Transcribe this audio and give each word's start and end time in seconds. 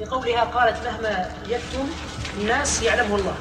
في 0.00 0.06
قولها 0.06 0.44
قالت 0.44 0.76
مهما 0.86 1.28
يكتم 1.48 1.88
الناس 2.40 2.82
يعلمه 2.82 3.16
الله. 3.16 3.34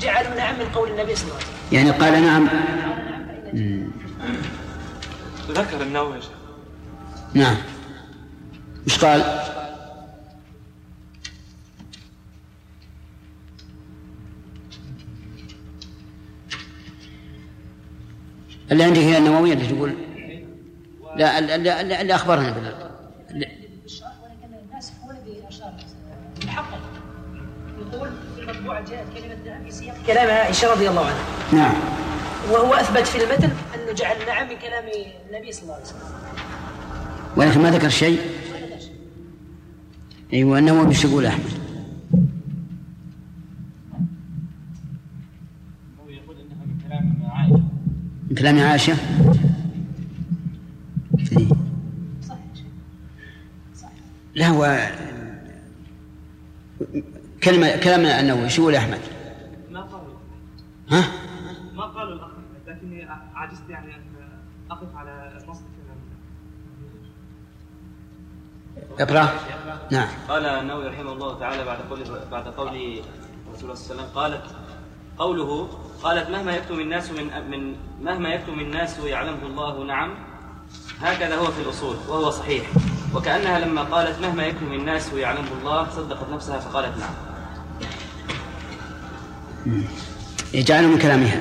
جعلوا 0.00 0.34
نعم 0.34 0.58
من 0.58 0.66
قول 0.74 0.90
النبي 0.90 1.16
صلى 1.16 1.24
الله 1.24 1.36
عليه 1.36 1.46
وسلم. 1.46 1.72
يعني 1.72 1.90
قال 1.90 2.22
نعم. 2.22 2.48
ذكر 5.48 5.82
النووي. 5.82 6.20
نعم. 7.34 7.56
إيش 8.88 9.04
قال؟ 9.04 9.40
اللي 18.72 18.84
عندك 18.84 18.98
هي 18.98 19.18
النووية 19.18 19.52
اللي 19.52 19.66
تقول؟ 19.66 19.94
لا 21.16 21.38
اللي, 21.38 22.00
اللي 22.00 22.14
أخبرنا 22.14 22.50
بالله 22.50 22.93
جاءت 28.90 29.06
كلمة 29.14 29.36
نعم 29.46 29.64
في 29.64 29.70
سياق 29.70 29.96
كلام 30.06 30.30
عائشة 30.30 30.72
رضي 30.72 30.88
الله 30.88 31.06
عنها 31.06 31.24
نعم 31.52 31.74
وهو 32.50 32.74
أثبت 32.74 33.06
في 33.06 33.24
المتن 33.24 33.50
أنه 33.74 33.92
جعل 33.92 34.16
نعم 34.26 34.48
من 34.48 34.56
كلام 34.56 34.84
النبي 35.30 35.52
صلى 35.52 35.62
الله 35.62 35.74
عليه 35.74 35.84
وسلم 35.84 35.98
ولكن 37.36 37.60
ما 37.60 37.70
ذكر 37.70 37.88
شيء 37.88 38.20
أيوه 40.32 40.58
النووي 40.58 40.88
إيش 40.88 41.04
يقول 41.04 41.26
أحمد؟ 41.26 41.44
يقول 46.08 46.36
إنها 46.36 46.64
من 46.66 46.78
كلام 46.88 47.30
عائشة 47.30 47.62
من 48.30 48.36
كلام 48.36 48.58
عائشة؟ 48.58 48.96
إيه. 51.38 51.48
لا 54.34 54.48
هو 54.48 54.88
كلمة 57.44 57.76
كلام 57.76 58.06
النووي 58.06 58.50
شو 58.50 58.62
يقول 58.62 58.74
أحمد؟ 58.74 59.00
ما 59.70 59.80
قالوا 59.80 60.14
ها؟ 60.90 61.04
ما 61.74 61.84
قالوا 61.84 62.14
الأخ 62.14 62.30
لكني 62.66 63.08
عجزت 63.34 63.70
يعني 63.70 63.94
أن 63.94 64.02
أقف 64.70 64.96
على 64.96 65.32
نص 65.48 65.58
اقرأ. 69.00 69.28
نعم. 69.90 70.08
قال 70.28 70.46
النووي 70.46 70.88
رحمه 70.88 71.12
الله 71.12 71.38
تعالى 71.38 71.64
بعد 71.64 71.78
قول 71.90 72.04
بعد 72.30 72.48
قول 72.48 72.68
رسول 73.52 73.62
الله 73.62 73.74
صلى 73.74 73.74
الله 73.74 73.74
عليه 73.74 73.74
وسلم 73.74 74.06
قالت 74.14 74.42
قوله 75.18 75.68
قالت 76.02 76.30
مهما 76.30 76.52
يكتم 76.52 76.80
الناس 76.80 77.10
من 77.10 77.50
من 77.50 77.76
مهما 78.02 78.28
يكتم 78.28 78.60
الناس 78.60 78.98
يعلمه 78.98 79.46
الله 79.46 79.84
نعم. 79.84 80.14
هكذا 81.00 81.36
هو 81.36 81.46
في 81.46 81.62
الأصول 81.62 81.96
وهو 82.08 82.30
صحيح. 82.30 82.66
وكأنها 83.14 83.58
لما 83.58 83.82
قالت 83.82 84.20
مهما 84.20 84.46
يكتم 84.46 84.72
الناس 84.72 85.12
يعلمه 85.12 85.52
الله 85.60 85.90
صدقت 85.90 86.28
نفسها 86.30 86.58
فقالت 86.58 86.98
نعم. 86.98 87.33
يجعله 90.54 90.86
من 90.86 90.98
كلامها. 90.98 91.40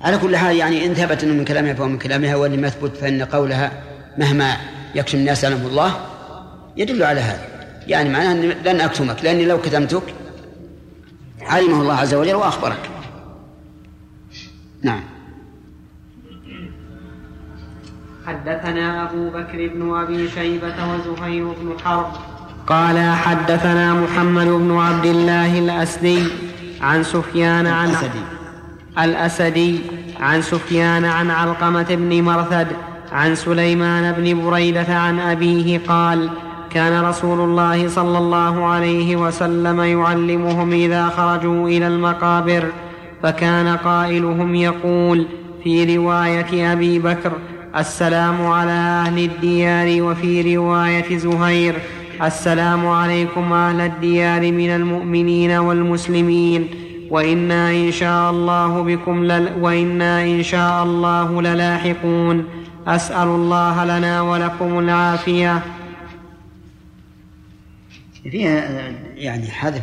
على 0.00 0.18
كل 0.18 0.36
حال 0.36 0.56
يعني 0.56 0.86
إن 0.86 0.94
ثبت 0.94 1.24
إنه 1.24 1.34
من 1.34 1.44
كلامها 1.44 1.74
فهو 1.74 1.88
من 1.88 1.98
كلامها 1.98 2.36
وإن 2.36 2.52
لم 2.52 2.64
يثبت 2.64 2.96
فإن 2.96 3.22
قولها 3.22 3.82
مهما 4.18 4.56
يكتم 4.94 5.18
الناس 5.18 5.44
يعلمه 5.44 5.66
الله 5.66 6.00
يدل 6.76 7.02
على 7.02 7.20
هذا. 7.20 7.46
يعني 7.86 8.08
معناه 8.08 8.32
أن 8.32 8.40
لن 8.40 8.80
أكتمك 8.80 9.24
لأني 9.24 9.44
لو 9.44 9.60
كتمتك 9.60 10.14
علمه 11.40 11.82
الله 11.82 11.94
عز 11.94 12.14
وجل 12.14 12.34
وأخبرك. 12.34 12.90
نعم. 14.82 15.02
حدثنا 18.26 19.10
أبو 19.10 19.30
بكر 19.30 19.68
بن 19.74 19.94
أبي 19.94 20.30
شيبة 20.30 20.94
وزهير 20.94 21.52
بن 21.52 21.76
حرب 21.84 22.12
قال 22.66 22.98
حدثنا 23.14 23.94
محمد 23.94 24.46
بن 24.46 24.76
عبد 24.76 25.06
الله 25.06 25.58
الأسدي 25.58 26.22
عن 26.80 27.02
سفيان 27.02 27.66
عن 27.66 27.88
الأسدي. 27.88 28.20
الأسدي 28.98 29.80
عن 30.20 30.42
سفيان 30.42 31.04
عن 31.04 31.30
علقمة 31.30 31.86
بن 31.90 32.22
مرثد 32.22 32.66
عن 33.12 33.34
سليمان 33.34 34.12
بن 34.12 34.44
بريدة 34.44 34.94
عن 34.94 35.20
أبيه 35.20 35.80
قال 35.88 36.30
كان 36.70 37.04
رسول 37.04 37.40
الله 37.40 37.88
صلى 37.88 38.18
الله 38.18 38.64
عليه 38.64 39.16
وسلم 39.16 39.80
يعلمهم 39.80 40.72
إذا 40.72 41.08
خرجوا 41.08 41.68
إلى 41.68 41.86
المقابر 41.86 42.64
فكان 43.22 43.76
قائلهم 43.76 44.54
يقول 44.54 45.26
في 45.64 45.96
رواية 45.96 46.72
أبي 46.72 46.98
بكر 46.98 47.32
السلام 47.76 48.46
على 48.46 48.70
أهل 48.70 49.18
الديار 49.18 50.02
وفي 50.02 50.56
رواية 50.56 51.18
زهير 51.18 51.74
السلام 52.22 52.86
عليكم 52.86 53.52
أهل 53.52 53.80
الديار 53.80 54.52
من 54.52 54.70
المؤمنين 54.70 55.50
والمسلمين. 55.50 56.68
وإنا 57.10 57.70
إن 57.70 57.92
شاء 57.92 58.30
الله 58.30 58.82
بكم 58.82 59.24
لل 59.24 59.52
وإنا 59.60 60.22
إن 60.22 60.42
شاء 60.42 60.82
الله 60.82 61.42
للاحقون. 61.42 62.44
أسأل 62.86 63.28
الله 63.28 63.84
لنا 63.84 64.22
ولكم 64.22 64.78
العافية. 64.78 65.62
فيها 68.22 68.92
يعني 69.16 69.50
حذف 69.50 69.82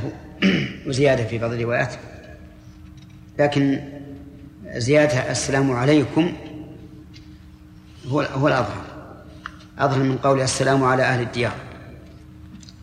وزيادة 0.87 1.23
في 1.23 1.37
بعض 1.37 1.51
الروايات. 1.51 1.95
لكن 3.39 3.79
زيادة 4.75 5.31
السلام 5.31 5.71
عليكم 5.71 6.31
هو 8.07 8.21
هو 8.21 8.47
الأظهر. 8.47 8.83
أظهر 9.79 10.03
من 10.03 10.17
قول 10.17 10.41
السلام 10.41 10.83
على 10.83 11.03
أهل 11.03 11.21
الديار. 11.21 11.53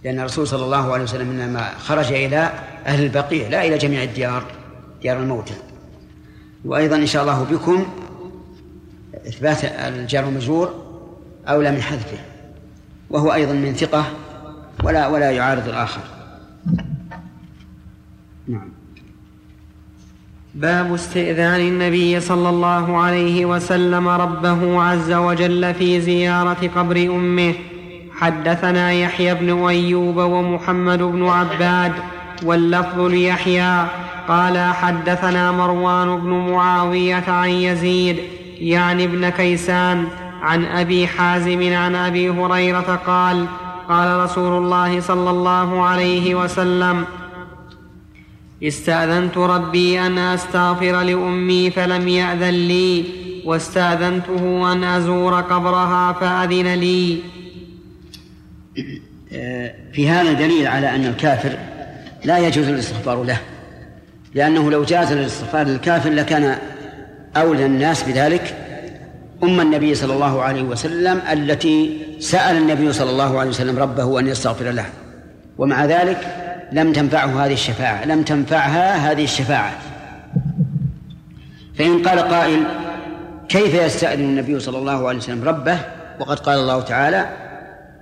لأن 0.04 0.20
الرسول 0.20 0.46
صلى 0.46 0.64
الله 0.64 0.92
عليه 0.92 1.04
وسلم 1.04 1.30
إنما 1.30 1.70
خرج 1.78 2.12
إلى 2.12 2.52
أهل 2.86 3.04
البقيع 3.04 3.48
لا 3.48 3.66
إلى 3.66 3.78
جميع 3.78 4.02
الديار 4.02 4.42
ديار 5.02 5.18
الموتى. 5.18 5.54
وأيضا 6.64 6.96
إن 6.96 7.06
شاء 7.06 7.22
الله 7.22 7.44
بكم 7.44 7.86
إثبات 9.26 9.64
الجار 9.64 10.24
والمجرور 10.24 10.74
أولى 11.48 11.70
من 11.70 11.82
حذفه 11.82 12.18
وهو 13.10 13.32
أيضا 13.32 13.52
من 13.52 13.74
ثقة 13.74 14.04
ولا 14.84 15.06
ولا 15.06 15.30
يعارض 15.30 15.68
الآخر. 15.68 16.02
نعم. 18.48 18.68
باب 20.54 20.94
استئذان 20.94 21.60
النبي 21.60 22.20
صلى 22.20 22.48
الله 22.48 22.96
عليه 22.96 23.46
وسلم 23.46 24.08
ربه 24.08 24.82
عز 24.82 25.12
وجل 25.12 25.74
في 25.74 26.00
زيارة 26.00 26.68
قبر 26.76 26.96
أمه. 26.96 27.54
حدثنا 28.20 28.92
يحيى 28.92 29.34
بن 29.34 29.66
أيوب 29.66 30.16
ومحمد 30.16 31.02
بن 31.02 31.28
عباد 31.28 31.92
واللفظ 32.42 33.00
ليحيى 33.00 33.86
قال 34.28 34.58
حدثنا 34.58 35.52
مروان 35.52 36.20
بن 36.20 36.30
معاوية 36.30 37.24
عن 37.28 37.48
يزيد 37.48 38.16
يعني 38.60 39.04
ابن 39.04 39.28
كيسان 39.28 40.08
عن 40.42 40.64
أبي 40.64 41.06
حازم 41.06 41.74
عن 41.74 41.94
أبي 41.94 42.30
هريرة 42.30 43.00
قال 43.06 43.46
قال 43.88 44.20
رسول 44.20 44.62
الله 44.62 45.00
صلى 45.00 45.30
الله 45.30 45.82
عليه 45.82 46.34
وسلم 46.34 47.04
استأذنت 48.62 49.38
ربي 49.38 50.00
أن 50.06 50.18
أستغفر 50.18 51.00
لأمي 51.02 51.70
فلم 51.70 52.08
يأذن 52.08 52.50
لي 52.50 53.04
واستأذنته 53.44 54.72
أن 54.72 54.84
أزور 54.84 55.34
قبرها 55.40 56.12
فأذن 56.12 56.74
لي 56.74 57.18
في 59.92 60.08
هذا 60.08 60.32
دليل 60.32 60.66
على 60.66 60.94
أن 60.94 61.06
الكافر 61.06 61.52
لا 62.24 62.38
يجوز 62.38 62.68
الاستغفار 62.68 63.22
له 63.22 63.38
لأنه 64.34 64.70
لو 64.70 64.84
جاز 64.84 65.12
الاستغفار 65.12 65.66
للكافر 65.66 66.10
لكان 66.10 66.56
أولى 67.36 67.66
الناس 67.66 68.02
بذلك 68.02 68.54
أم 69.42 69.60
النبي 69.60 69.94
صلى 69.94 70.14
الله 70.14 70.42
عليه 70.42 70.62
وسلم 70.62 71.20
التي 71.32 71.98
سأل 72.20 72.56
النبي 72.56 72.92
صلى 72.92 73.10
الله 73.10 73.38
عليه 73.38 73.50
وسلم 73.50 73.78
ربه 73.78 74.20
أن 74.20 74.26
يستغفر 74.26 74.70
له. 74.70 74.86
ومع 75.58 75.84
ذلك 75.84 76.18
لم 76.72 76.92
تنفعه 76.92 77.46
هذه 77.46 77.52
الشفاعة 77.52 78.04
لم 78.04 78.22
تنفعها 78.22 79.12
هذه 79.12 79.24
الشفاعة. 79.24 79.72
فإن 81.78 82.02
قال 82.02 82.18
قائل 82.18 82.64
كيف 83.48 83.74
يستأذن 83.74 84.20
النبي 84.20 84.60
صلى 84.60 84.78
الله 84.78 85.08
عليه 85.08 85.18
وسلم 85.18 85.44
ربه؟ 85.44 85.78
وقد 86.20 86.38
قال 86.38 86.58
الله 86.58 86.80
تعالى 86.80 87.49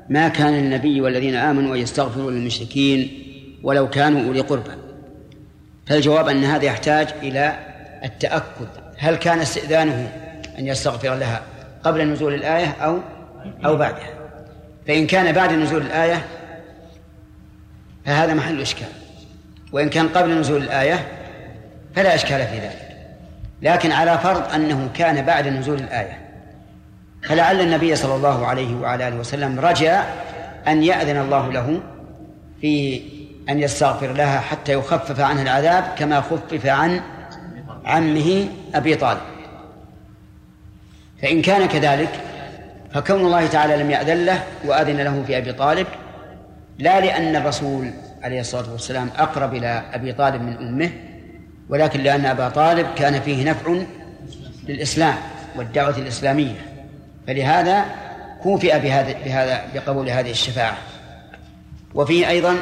ما 0.09 0.29
كان 0.29 0.55
للنبي 0.55 1.01
والذين 1.01 1.35
آمنوا 1.35 1.75
أن 1.75 1.81
يستغفروا 1.81 2.31
للمشركين 2.31 3.23
ولو 3.63 3.91
كانوا 3.91 4.27
أولي 4.27 4.41
قربى. 4.41 4.71
فالجواب 5.87 6.29
أن 6.29 6.45
هذا 6.45 6.65
يحتاج 6.65 7.09
إلى 7.23 7.59
التأكد. 8.05 8.69
هل 8.99 9.17
كان 9.17 9.41
استئذانه 9.41 10.13
أن 10.59 10.67
يستغفر 10.67 11.15
لها 11.15 11.43
قبل 11.85 12.09
نزول 12.09 12.35
الآية 12.35 12.77
أو 12.81 12.99
أو 13.65 13.77
بعدها؟ 13.77 14.11
فإن 14.87 15.07
كان 15.07 15.33
بعد 15.33 15.53
نزول 15.53 15.83
الآية 15.83 16.25
فهذا 18.07 18.35
محل 18.35 18.61
إشكال. 18.61 18.89
وإن 19.73 19.89
كان 19.89 20.09
قبل 20.09 20.39
نزول 20.41 20.63
الآية 20.63 21.07
فلا 21.95 22.15
إشكال 22.15 22.47
في 22.47 22.59
ذلك. 22.59 22.89
لكن 23.63 23.93
على 23.93 24.19
فرض 24.19 24.53
أنه 24.53 24.91
كان 24.95 25.25
بعد 25.25 25.49
نزول 25.49 25.79
الآية. 25.79 26.28
فلعل 27.23 27.61
النبي 27.61 27.97
صلى 27.97 28.15
الله 28.15 28.47
عليه 28.47 28.77
وعلى 28.77 29.09
آله 29.09 29.17
وسلم 29.17 29.61
رجا 29.61 30.05
أن 30.69 30.83
يأذن 30.83 31.17
الله 31.17 31.53
له 31.53 31.81
في 32.61 33.03
أن 33.49 33.61
يستغفر 33.61 34.13
لها 34.13 34.41
حتى 34.41 34.73
يخفف 34.73 35.21
عنها 35.21 35.43
العذاب 35.43 35.85
كما 35.99 36.21
خفف 36.21 36.67
عن 36.67 37.01
عمه 37.85 38.49
أبي 38.75 38.95
طالب. 38.95 39.21
فإن 41.23 41.43
كان 41.43 41.67
كذلك 41.69 42.21
فكون 42.95 43.21
الله 43.21 43.47
تعالى 43.47 43.77
لم 43.77 43.91
يأذن 43.91 44.25
له 44.25 44.43
وأذن 44.65 44.97
له 44.97 45.25
في 45.27 45.39
أبي 45.39 45.53
طالب 45.53 45.87
لا 46.79 47.01
لأن 47.01 47.37
الرسول 47.37 47.91
عليه 48.23 48.41
الصلاة 48.41 48.73
والسلام 48.73 49.11
أقرب 49.19 49.55
إلى 49.55 49.83
أبي 49.93 50.13
طالب 50.13 50.43
من 50.43 50.57
أمه 50.57 50.91
ولكن 51.69 52.01
لأن 52.01 52.27
أبا 52.27 52.49
طالب 52.49 52.87
كان 52.97 53.21
فيه 53.21 53.51
نفع 53.51 53.77
للإسلام 54.69 55.15
والدعوة 55.57 55.99
الإسلامية. 55.99 56.68
فلهذا 57.29 57.85
كوفئ 58.43 58.79
بهذا 58.79 59.13
بهذا 59.25 59.63
بقبول 59.75 60.11
هذه 60.11 60.31
الشفاعة. 60.31 60.77
وفيه 61.95 62.29
أيضا 62.29 62.57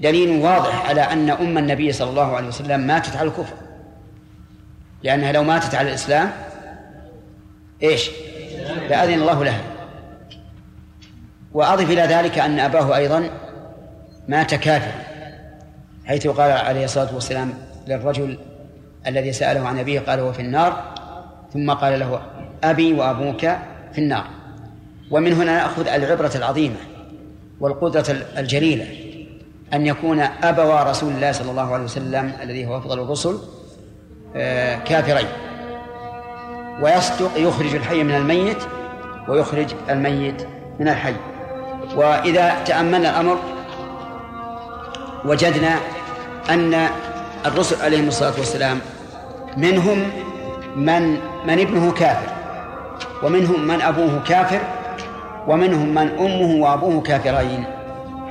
دليل 0.00 0.30
واضح 0.30 0.88
على 0.88 1.00
أن 1.00 1.30
أم 1.30 1.58
النبي 1.58 1.92
صلى 1.92 2.10
الله 2.10 2.36
عليه 2.36 2.48
وسلم 2.48 2.80
ماتت 2.80 3.16
على 3.16 3.28
الكفر. 3.28 3.54
لأنها 5.02 5.32
لو 5.32 5.42
ماتت 5.42 5.74
على 5.74 5.88
الإسلام 5.88 6.32
إيش؟ 7.82 8.10
لأذن 8.88 9.12
الله 9.14 9.44
لها. 9.44 9.60
وأضف 11.52 11.90
إلى 11.90 12.02
ذلك 12.02 12.38
أن 12.38 12.60
أباه 12.60 12.96
أيضا 12.96 13.30
مات 14.28 14.54
كافرا 14.54 15.04
حيث 16.06 16.26
قال 16.26 16.50
عليه 16.52 16.84
الصلاة 16.84 17.14
والسلام 17.14 17.54
للرجل 17.86 18.38
الذي 19.06 19.32
سأله 19.32 19.68
عن 19.68 19.78
أبيه 19.78 20.00
قال 20.00 20.20
هو 20.20 20.32
في 20.32 20.42
النار. 20.42 20.94
ثم 21.52 21.70
قال 21.70 22.00
له 22.00 22.22
أبي 22.64 22.92
وأبوك 22.92 23.46
في 23.94 24.00
النار. 24.00 24.24
ومن 25.10 25.32
هنا 25.32 25.52
نأخذ 25.56 25.88
العبرة 25.88 26.30
العظيمة 26.34 26.76
والقدرة 27.60 28.04
الجليلة 28.38 28.86
أن 29.74 29.86
يكون 29.86 30.20
أبوا 30.20 30.82
رسول 30.82 31.12
الله 31.12 31.32
صلى 31.32 31.50
الله 31.50 31.74
عليه 31.74 31.84
وسلم 31.84 32.32
الذي 32.42 32.66
هو 32.66 32.78
أفضل 32.78 33.00
الرسل 33.00 33.38
آه، 34.36 34.76
كافرين. 34.76 35.28
ويصدق 36.82 37.30
يخرج 37.36 37.74
الحي 37.74 38.02
من 38.02 38.14
الميت 38.14 38.62
ويخرج 39.28 39.66
الميت 39.90 40.46
من 40.80 40.88
الحي. 40.88 41.14
وإذا 41.96 42.64
تأملنا 42.64 43.10
الأمر 43.10 43.38
وجدنا 45.24 45.78
أن 46.50 46.88
الرسل 47.46 47.82
عليهم 47.82 48.08
الصلاة 48.08 48.34
والسلام 48.38 48.80
منهم 49.56 50.10
من 50.76 51.12
من 51.46 51.60
ابنه 51.60 51.92
كافر. 51.92 52.43
ومنهم 53.22 53.60
من 53.60 53.82
أبوه 53.82 54.20
كافر 54.28 54.60
ومنهم 55.48 55.88
من 55.94 56.08
أمه 56.18 56.64
وأبوه 56.64 57.02
كافرين 57.02 57.64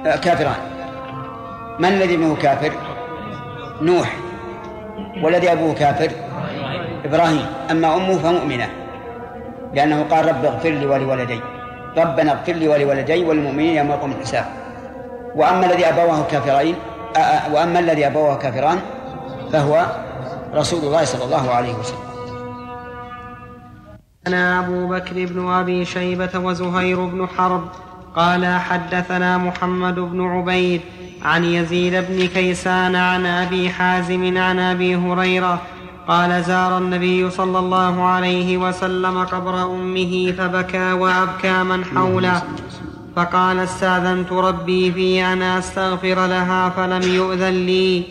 آه، 0.06 0.15
كافران. 0.15 0.56
من 1.80 1.86
الذي 1.86 2.13
ابنه 2.15 2.36
كافر؟ 2.36 2.71
نوح. 3.81 4.15
والذي 5.24 5.51
أبوه 5.51 5.74
كافر؟ 5.74 6.12
إبراهيم. 7.06 7.45
أما 7.71 7.95
أمه 7.95 8.18
فمؤمنة 8.18 8.69
لأنه 9.74 10.04
قال 10.12 10.27
رب 10.27 10.45
اغفر 10.45 10.69
لي 10.69 10.86
ولولدي. 10.86 11.39
ربنا 11.98 12.31
اغفر 12.31 12.54
لي 12.54 12.68
ولولدي 12.68 13.25
والمؤمنين 13.25 13.77
يوم 13.77 13.89
يقوم 13.89 14.12
الحساب. 14.12 14.45
وأما 15.36 15.66
الذي 15.66 15.89
أبواه 15.89 16.24
كافرين 16.31 16.75
آه، 17.16 17.19
آه، 17.19 17.54
وأما 17.54 17.80
الذي 17.80 18.07
أبواه 18.07 18.36
كافران 18.36 18.80
فهو 19.54 19.86
رسول 20.54 20.80
الله 20.80 21.04
صلى 21.04 21.24
الله 21.24 21.51
عليه 21.51 21.74
وسلم. 21.74 22.12
أنا 24.27 24.59
أبو 24.59 24.87
بكر 24.87 25.25
بن 25.25 25.47
أبي 25.47 25.85
شيبة 25.85 26.39
وزهير 26.39 27.05
بن 27.05 27.27
حرب 27.37 27.67
قال 28.15 28.45
حدثنا 28.45 29.37
محمد 29.37 29.95
بن 29.95 30.21
عبيد 30.21 30.81
عن 31.21 31.43
يزيد 31.43 31.93
بن 32.09 32.27
كيسان 32.27 32.95
عن 32.95 33.25
أبي 33.25 33.69
حازم 33.69 34.37
عن 34.37 34.59
أبي 34.59 34.95
هريرة 34.95 35.61
قال 36.07 36.43
زار 36.43 36.77
النبي 36.77 37.29
صلى 37.29 37.59
الله 37.59 38.03
عليه 38.03 38.57
وسلم 38.57 39.23
قبر 39.23 39.63
أمه 39.63 40.33
فبكى 40.37 40.91
وأبكى 40.91 41.63
من 41.63 41.85
حوله. 41.85 42.43
فقال 43.15 43.59
استأذنت 43.59 44.31
ربي 44.31 44.91
في 44.91 45.25
أن 45.25 45.41
أستغفر 45.41 46.27
لها 46.27 46.69
فلم 46.69 47.13
يؤذن 47.13 47.65
لي 47.65 48.03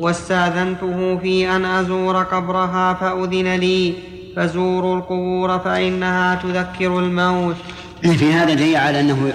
واستأذنته 0.00 1.18
في 1.22 1.56
أن 1.56 1.64
أزور 1.64 2.16
قبرها 2.16 2.94
فأذن 2.94 3.54
لي. 3.54 4.09
فزوروا 4.36 4.96
القبور 4.96 5.58
فإنها 5.58 6.34
تذكر 6.34 6.98
الموت. 6.98 7.56
في 8.02 8.32
هذا 8.32 8.54
دليل 8.54 8.76
على 8.76 9.00
انه 9.00 9.32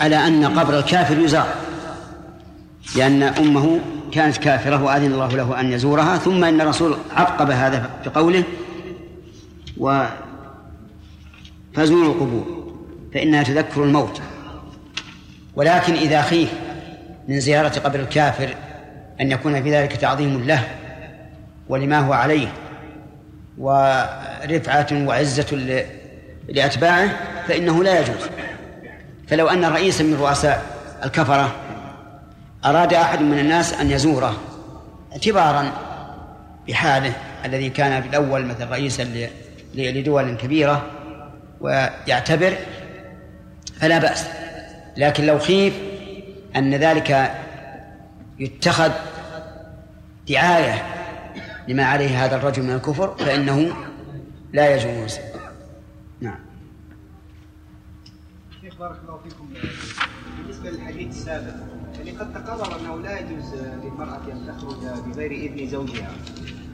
على 0.00 0.16
أن 0.16 0.58
قبر 0.58 0.78
الكافر 0.78 1.18
يزار. 1.18 1.48
لأن 2.96 3.22
أمه 3.22 3.80
كانت 4.12 4.36
كافرة 4.36 4.84
وأذن 4.84 5.12
الله 5.12 5.28
له 5.28 5.60
أن 5.60 5.72
يزورها 5.72 6.16
ثم 6.18 6.44
أن 6.44 6.60
الرسول 6.60 6.96
عقب 7.10 7.50
هذا 7.50 7.90
بقوله 8.06 8.44
و 9.76 10.04
فزوروا 11.74 12.14
القبور 12.14 12.74
فإنها 13.14 13.42
تذكر 13.42 13.84
الموت. 13.84 14.20
ولكن 15.56 15.92
إذا 15.92 16.22
خيف 16.22 16.52
من 17.28 17.40
زيارة 17.40 17.78
قبر 17.78 18.00
الكافر 18.00 18.54
أن 19.20 19.30
يكون 19.32 19.62
في 19.62 19.72
ذلك 19.72 19.92
تعظيم 19.92 20.44
له 20.46 20.64
ولما 21.68 21.98
هو 21.98 22.12
عليه 22.12 22.48
ورفعة 23.58 24.86
وعزة 24.92 25.56
لأتباعه 26.48 27.10
فإنه 27.48 27.84
لا 27.84 28.00
يجوز. 28.00 28.28
فلو 29.28 29.48
أن 29.48 29.64
رئيسا 29.64 30.04
من 30.04 30.14
رؤساء 30.20 30.62
الكفرة 31.04 31.54
أراد 32.64 32.94
أحد 32.94 33.20
من 33.20 33.38
الناس 33.38 33.72
أن 33.72 33.90
يزوره 33.90 34.40
اعتبارا 35.12 35.72
بحاله 36.68 37.12
الذي 37.44 37.70
كان 37.70 38.02
في 38.02 38.08
الأول 38.08 38.46
مثل 38.46 38.68
رئيسا 38.68 39.28
لدول 39.74 40.36
كبيرة 40.36 40.86
ويعتبر 41.60 42.56
فلا 43.80 43.98
بأس. 43.98 44.24
لكن 44.96 45.26
لو 45.26 45.38
خيف 45.38 45.74
أن 46.56 46.74
ذلك 46.74 47.32
يتخذ 48.38 48.92
دعاية 50.28 50.82
لما 51.68 51.84
عليه 51.84 52.24
هذا 52.24 52.36
الرجل 52.36 52.62
من 52.62 52.70
الكفر 52.70 53.14
فإنه 53.18 53.72
لا 54.52 54.76
يجوز. 54.76 55.18
نعم. 56.20 56.38
شيخ 58.60 58.74
بارك 58.78 58.96
الله 59.04 59.20
فيكم 59.24 59.48
بالنسبة 60.38 60.70
للحديث 60.70 61.08
السابق 61.08 61.54
يعني 61.98 62.10
قد 62.10 62.34
تقرر 62.34 62.80
أنه 62.80 63.02
لا 63.02 63.18
يجوز 63.18 63.54
للمرأة 63.84 64.20
أن 64.32 64.54
تخرج 64.58 65.04
بغير 65.06 65.32
إذن 65.32 65.68
زوجها. 65.70 66.10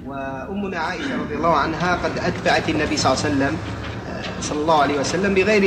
وأمنا 0.06 0.78
عائشة 0.78 1.22
رضي 1.22 1.34
الله 1.34 1.56
عنها 1.56 1.96
قد 1.96 2.18
أتبعت 2.18 2.68
النبي 2.68 2.96
صلى 2.96 3.12
الله 3.12 3.24
عليه 3.24 3.34
وسلم 3.34 3.58
صلى 4.40 4.60
الله 4.60 4.82
عليه 4.82 4.98
وسلم 5.00 5.34
بغير 5.34 5.62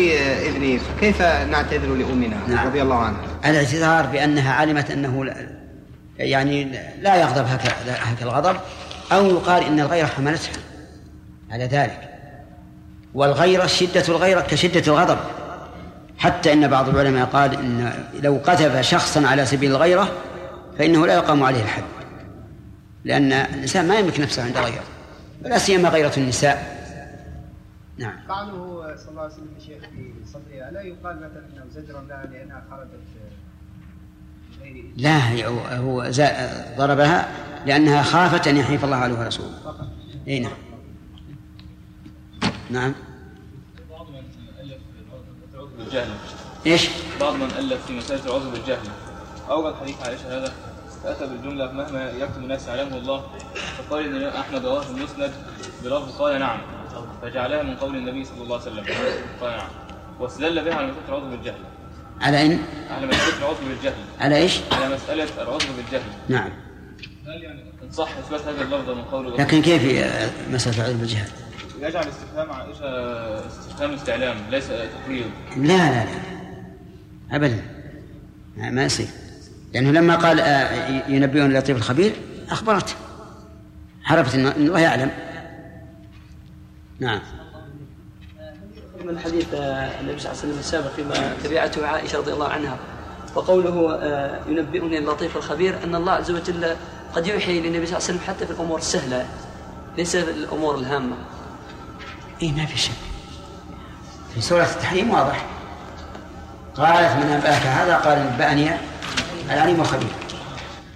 إذنه 0.48 0.82
كيف 1.00 1.22
نعتذر 1.22 1.96
لأمنا 1.96 2.38
نعم. 2.48 2.68
رضي 2.68 2.82
الله 2.82 2.96
عنها؟ 2.96 3.22
الاعتذار 3.46 4.06
بأنها 4.06 4.54
علمت 4.54 4.92
أنه 4.92 5.34
يعني 6.18 6.64
لا 7.02 7.16
يغضب 7.16 7.46
هكذا 7.46 7.98
هكذا 8.00 8.24
الغضب. 8.24 8.56
أو 9.12 9.26
يقال 9.26 9.64
إن 9.64 9.80
الغيرة 9.80 10.06
حملتها 10.06 10.62
على 11.52 11.66
ذلك. 11.66 12.10
والغيرة 13.14 13.66
شدة 13.66 14.04
الغيرة 14.10 14.42
كشدة 14.42 14.94
الغضب. 14.94 15.18
حتى 16.18 16.54
إن 16.54 16.68
بعض 16.68 16.90
العلماء 16.90 17.26
قال 17.26 17.54
إن 17.54 17.94
لو 18.24 18.40
قذف 18.46 18.82
شخصا 18.82 19.28
على 19.28 19.46
سبيل 19.46 19.72
الغيرة 19.72 20.12
فإنه 20.78 21.08
لا 21.08 21.14
يقام 21.14 21.44
عليه 21.44 21.64
الحد 21.64 21.84
لأن 23.06 23.34
الإنسان 23.34 23.88
ما 23.88 24.00
يملك 24.00 24.20
نفسه 24.20 24.44
عند 24.44 24.58
غيره. 24.58 24.84
ولا 25.46 25.58
سيما 25.58 25.90
غيرة 25.90 26.14
النساء. 26.18 26.78
نعم. 27.98 28.18
فعله 28.28 28.96
صلى 28.96 29.10
الله 29.10 29.22
عليه 29.22 29.34
وسلم 29.34 29.54
الشيخ 29.58 29.82
في 29.82 30.14
صدرها 30.34 30.72
لا 30.72 30.82
يقال 30.82 31.16
مثلا 31.18 31.44
إنه 31.54 31.66
زجرا 31.72 32.02
لها 32.02 32.26
لأنها 32.26 32.64
خرجت 32.72 32.90
لا 34.98 35.20
هو 35.78 36.12
ضربها 36.78 37.32
لأنها 37.66 38.04
خافت 38.04 38.48
أن 38.48 38.58
يحيف 38.58 38.86
الله 38.86 38.96
عليه 38.96 39.20
ورسوله. 39.20 39.52
أي 40.28 40.40
نعم. 40.40 40.52
نعم. 42.70 42.96
بعض 43.90 44.08
من 44.10 44.20
ألف 44.60 44.82
بالجهل. 45.78 46.10
إيش؟ 46.66 46.90
بعض 47.20 47.34
من 47.34 47.52
ألف 47.60 47.86
في 47.86 47.98
مسألة 47.98 48.26
العذر 48.26 48.50
بالجهل. 48.50 48.88
أورد 49.50 49.76
حديث 49.76 50.02
عائشة 50.08 50.38
هذا 50.38 50.54
فأتى 51.04 51.28
بالجملة 51.28 51.72
مهما 51.72 52.12
يكتب 52.12 52.38
الناس 52.38 52.68
يعلمه 52.68 52.98
الله. 52.98 53.24
فقال 53.78 54.16
إن 54.16 54.24
أحمد 54.24 54.66
رواه 54.66 54.84
المسند 54.90 55.32
بلفظ 55.84 56.18
قال 56.22 56.40
نعم. 56.40 56.60
فجعلها 57.22 57.64
من 57.64 57.76
قول 57.76 57.96
النبي 57.96 58.26
صلى 58.26 58.44
الله 58.44 58.62
عليه 58.62 58.72
وسلم. 58.72 58.86
قال 59.42 59.58
نعم. 59.58 59.70
واستدل 60.20 60.66
بها 60.66 60.74
على 60.76 60.88
مسألة 60.88 61.08
العذر 61.10 61.30
بالجهل. 61.30 61.60
على 62.22 62.46
إن؟ 62.46 62.60
على 62.92 63.08
مسألة 63.08 63.38
العذر 63.38 63.64
بالجهل. 63.70 63.94
على 64.20 64.36
إيش؟ 64.36 64.60
على 64.72 64.96
مسألة 64.96 65.28
العذر 65.42 65.66
بالجهل. 65.78 66.12
نعم. 66.30 66.50
هل 67.28 67.44
يعني 67.44 67.64
صح 67.92 68.18
إثبات 68.18 68.42
هذا 68.42 68.62
اللفظ 68.62 68.90
من 68.90 69.04
قول 69.04 69.38
لكن 69.38 69.62
كيف 69.62 69.82
مسألة 70.52 70.78
العذر 70.78 70.98
بالجهل؟ 70.98 71.28
يجعل 71.82 72.06
استفهام 72.08 72.52
عائشة 72.52 73.48
استفهام 73.48 73.94
استعلام 73.94 74.36
ليس 74.52 74.68
تقرير 74.68 75.26
لا 75.58 75.64
لا 75.64 76.06
لا. 76.06 76.12
أبدا. 77.32 77.62
ما 78.58 78.84
يصير. 78.84 79.08
لأنه 79.74 79.92
لما 79.92 80.16
قال 80.16 80.40
آه، 80.40 81.10
ينبئون 81.10 81.52
اللطيف 81.52 81.78
الخبير 81.78 82.12
أخبرته. 82.50 82.94
عرفت 84.06 84.36
أن 84.36 84.48
الله 84.48 84.80
يعلم. 84.80 85.12
نعم. 87.00 87.22
من 89.06 89.20
حديث 89.20 89.54
آه، 89.54 90.02
النبي 90.02 90.20
صلى 90.20 90.32
الله 90.32 90.42
عليه 90.42 90.52
وسلم 90.52 90.60
السابق 90.60 90.92
فيما 90.96 91.34
تبعته 91.44 91.88
عائشة 91.88 92.18
رضي 92.18 92.34
الله 92.34 92.48
عنها 92.48 92.78
وقوله 93.36 93.96
آه، 94.02 94.40
ينبئني 94.48 94.98
اللطيف 94.98 95.38
الخبير 95.38 95.84
أن 95.84 95.96
الله 95.96 96.12
عز 96.12 96.32
وجل 96.32 96.76
قد 97.16 97.28
يوحي 97.28 97.60
للنبي 97.60 97.86
صلى 97.86 97.98
الله 97.98 98.08
عليه 98.08 98.20
وسلم 98.20 98.20
حتى 98.28 98.46
في 98.46 98.52
الأمور 98.52 98.78
السهلة 98.78 99.26
ليس 99.98 100.16
في 100.16 100.32
الأمور 100.32 100.76
الهامة. 100.76 101.16
إيه 102.42 102.52
ما 102.52 102.66
في 102.66 102.78
شك. 102.78 102.92
في 104.34 104.42
سورة 104.42 104.64
التحريم 104.64 105.10
واضح. 105.10 105.46
قالت 106.76 107.24
من 107.24 107.32
أنبأك 107.32 107.62
هذا 107.62 107.98
قال 107.98 108.34
نبأني 108.34 108.70
العليم 109.50 109.82
الخبير 109.82 110.10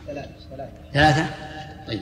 ثلاثة. 0.07 0.29
ثلاثة 0.93 1.25
طيب 1.87 2.01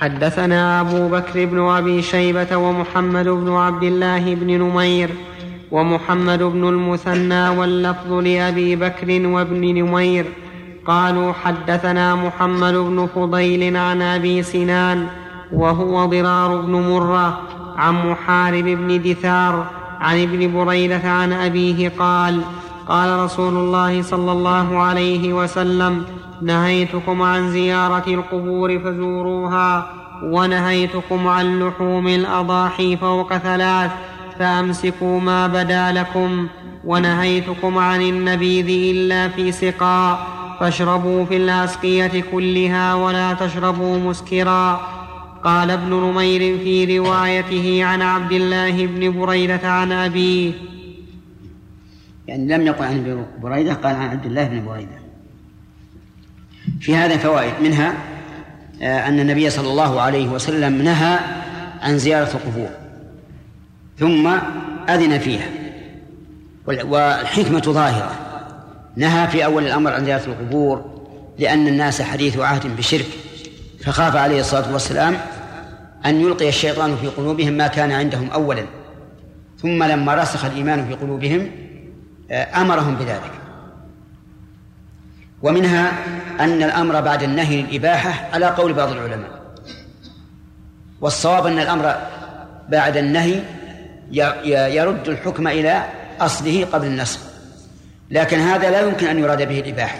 حدثنا 0.00 0.80
أبو 0.80 1.08
بكر 1.08 1.44
بن 1.44 1.58
أبي 1.58 2.02
شيبة 2.02 2.56
ومحمد 2.56 3.28
بن 3.28 3.52
عبد 3.52 3.82
الله 3.82 4.34
بن 4.34 4.46
نمير 4.46 5.10
ومحمد 5.70 6.42
بن 6.42 6.68
المثنى 6.68 7.48
واللفظ 7.48 8.12
لأبي 8.12 8.76
بكر 8.76 9.26
وابن 9.26 9.60
نمير 9.60 10.26
قالوا 10.86 11.32
حدثنا 11.32 12.14
محمد 12.14 12.74
بن 12.74 13.08
فضيل 13.14 13.76
عن 13.76 14.02
أبي 14.02 14.42
سنان 14.42 15.06
وهو 15.52 16.06
ضرار 16.06 16.60
بن 16.60 16.72
مرة 16.72 17.40
عن 17.76 18.10
محارب 18.10 18.64
بن 18.64 19.02
دثار 19.02 19.66
عن 20.00 20.22
ابن 20.22 20.52
بريدة 20.52 21.10
عن 21.10 21.32
أبيه 21.32 21.92
قال 21.98 22.40
قال 22.88 23.18
رسول 23.18 23.56
الله 23.56 24.02
صلى 24.02 24.32
الله 24.32 24.78
عليه 24.78 25.32
وسلم 25.32 26.04
نهيتكم 26.42 27.22
عن 27.22 27.50
زيارة 27.50 28.04
القبور 28.08 28.78
فزوروها 28.78 29.90
ونهيتكم 30.22 31.28
عن 31.28 31.58
لحوم 31.58 32.08
الأضاحي 32.08 32.96
فوق 32.96 33.36
ثلاث 33.36 33.90
فأمسكوا 34.38 35.20
ما 35.20 35.46
بدا 35.46 35.92
لكم 35.92 36.46
ونهيتكم 36.84 37.78
عن 37.78 38.02
النبيذ 38.02 38.96
إلا 38.96 39.28
في 39.28 39.52
سقاء 39.52 40.26
فاشربوا 40.60 41.24
في 41.24 41.36
الأسقية 41.36 42.24
كلها 42.32 42.94
ولا 42.94 43.32
تشربوا 43.32 43.98
مسكرا. 43.98 44.80
قال 45.44 45.70
ابن 45.70 45.94
نمير 45.94 46.58
في 46.58 46.98
روايته 46.98 47.84
عن 47.84 48.02
عبد 48.02 48.32
الله 48.32 48.86
بن 48.86 49.20
بريدة 49.20 49.68
عن 49.68 49.92
أبيه. 49.92 50.52
يعني 52.26 52.56
لم 52.56 52.66
يقل 52.66 52.84
عن 52.84 53.26
بريدة 53.42 53.74
قال 53.74 53.96
عن 53.96 54.08
عبد 54.08 54.26
الله 54.26 54.44
بن 54.44 54.64
بريدة. 54.64 55.07
في 56.80 56.96
هذا 56.96 57.16
فوائد. 57.16 57.52
منها 57.62 57.94
آه، 58.82 59.08
أن 59.08 59.20
النبي 59.20 59.50
صلى 59.50 59.68
الله 59.68 60.00
عليه 60.00 60.28
وسلم 60.28 60.82
نهى 60.82 61.18
عن 61.82 61.98
زيارة 61.98 62.30
القبور 62.34 62.68
ثم 63.98 64.26
أذن 64.88 65.18
فيها. 65.18 65.48
والحكمة 66.66 67.60
ظاهرة. 67.60 68.10
نهى 68.96 69.28
في 69.28 69.44
أول 69.44 69.66
الأمر 69.66 69.92
عن 69.92 70.04
زيارة 70.04 70.26
القبور 70.26 70.98
لأن 71.38 71.68
الناس 71.68 72.02
حديث 72.02 72.38
عهد 72.38 72.76
بشرك. 72.76 73.06
فخاف 73.84 74.16
عليه 74.16 74.40
الصلاة 74.40 74.72
والسلام 74.72 75.16
أن 76.06 76.20
يلقي 76.20 76.48
الشيطان 76.48 76.96
في 76.96 77.06
قلوبهم 77.06 77.52
ما 77.52 77.66
كان 77.66 77.92
عندهم 77.92 78.30
أولا. 78.30 78.64
ثم 79.62 79.84
لما 79.84 80.14
رسخ 80.14 80.44
الإيمان 80.44 80.88
في 80.88 80.94
قلوبهم 80.94 81.50
آه، 82.30 82.60
أمرهم 82.60 82.94
بذلك. 82.94 83.37
ومنها 85.42 85.92
أن 86.40 86.62
الأمر 86.62 87.00
بعد 87.00 87.22
النهي 87.22 87.62
للإباحة 87.62 88.28
على 88.34 88.46
قول 88.46 88.72
بعض 88.72 88.92
العلماء. 88.92 89.38
والصواب 91.00 91.46
أن 91.46 91.58
الأمر 91.58 91.96
بعد 92.68 92.96
النهي 92.96 93.42
يرد 94.74 95.08
الحكم 95.08 95.48
إلى 95.48 95.84
أصله 96.20 96.64
قبل 96.72 96.86
النسخ 96.86 97.20
لكن 98.10 98.38
هذا 98.38 98.70
لا 98.70 98.80
يمكن 98.80 99.06
أن 99.06 99.18
يراد 99.18 99.48
به 99.48 99.60
الإباحة 99.60 99.98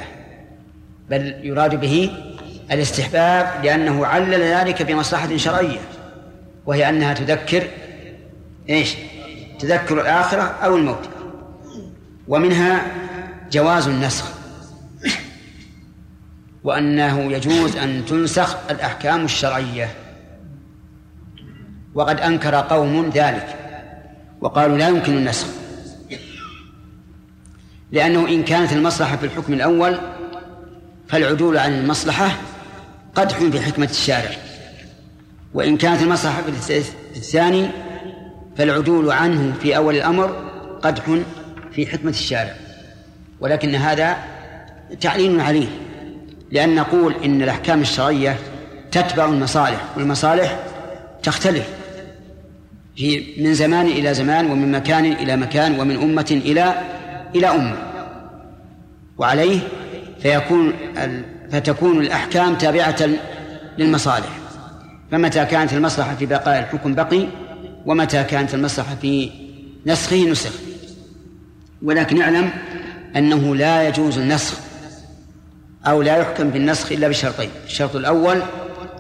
بل 1.11 1.35
يراد 1.43 1.81
به 1.81 2.11
الاستحباب 2.73 3.65
لأنه 3.65 4.07
علل 4.07 4.43
ذلك 4.43 4.83
بمصلحة 4.83 5.37
شرعية 5.37 5.79
وهي 6.67 6.89
أنها 6.89 7.15
تذكر 7.15 7.63
إيش؟ 8.71 8.95
تذكر 9.59 10.01
الآخرة 10.01 10.43
أو 10.43 10.77
الموت. 10.77 11.09
ومنها 12.29 12.87
جواز 13.53 13.89
النسخ. 13.89 14.38
وأنه 16.65 17.33
يجوز 17.33 17.77
أن 17.77 18.05
تنسخ 18.05 18.57
الأحكام 18.71 19.25
الشرعية. 19.25 19.95
وقد 21.95 22.21
أنكر 22.21 22.55
قوم 22.55 23.11
ذلك 23.15 23.57
وقالوا 24.41 24.79
لا 24.79 24.89
يمكن 24.89 25.17
النسخ. 25.17 25.47
لأنه 27.93 28.29
إن 28.29 28.45
كانت 28.45 28.73
المصلحة 28.73 29.17
في 29.17 29.27
الحكم 29.27 29.53
الأول 29.53 29.99
فالعدول 31.09 31.59
عن 31.59 31.73
المصلحة 31.73 32.37
قدح 33.15 33.39
في 33.39 33.61
حكمة 33.61 33.89
الشارع. 33.91 34.31
وإن 35.55 35.77
كانت 35.77 36.03
المصلحة 36.03 36.43
في 36.43 36.83
الثاني 37.17 37.69
فالعدول 38.57 39.11
عنه 39.11 39.55
في 39.61 39.77
أول 39.77 39.97
الأمر 39.97 40.27
قدح 40.83 41.05
في 41.73 41.87
حكمة 41.87 42.11
الشارع. 42.11 42.55
ولكن 43.41 43.75
هذا 43.75 44.17
تعليل 45.01 45.41
عليه. 45.41 45.88
لأن 46.51 46.75
نقول 46.75 47.15
إن 47.25 47.43
الأحكام 47.43 47.81
الشرعية 47.81 48.37
تتبع 48.91 49.25
المصالح 49.25 49.85
والمصالح 49.97 50.59
تختلف. 51.23 51.69
في 52.97 53.27
من 53.39 53.55
زمان 53.55 53.87
إلى 53.87 54.15
زمان 54.15 54.51
ومن 54.51 54.73
مكان 54.73 55.13
إلى 55.13 55.37
مكان 55.37 55.81
ومن 55.81 55.97
أمة 55.97 56.41
إلى 56.45 56.75
إلى 57.35 57.47
أمة. 57.47 57.77
وعليه 59.19 59.61
فيكون 60.23 60.73
فتكون 61.53 62.01
الأحكام 62.01 62.55
تابعة 62.55 63.09
للمصالح. 63.79 64.39
فمتى 65.11 65.45
كانت 65.45 65.73
المصلحة 65.73 66.15
في 66.15 66.27
بقاء 66.27 66.59
الحكم 66.59 66.95
بقي 66.95 67.27
ومتى 67.87 68.25
كانت 68.25 68.55
المصلحة 68.55 68.95
في 68.95 69.31
نسخه 69.87 70.31
نسخ. 70.31 70.53
ولكن 71.83 72.23
اعلم 72.23 72.51
أنه 73.17 73.57
لا 73.57 73.89
يجوز 73.89 74.19
النسخ 74.19 74.68
أو 75.87 76.03
لا 76.03 76.17
يحكم 76.17 76.51
بالنسخ 76.51 76.93
إلا 76.93 77.09
بشرطين 77.09 77.51
الشرط 77.67 77.97
الأول 77.97 78.43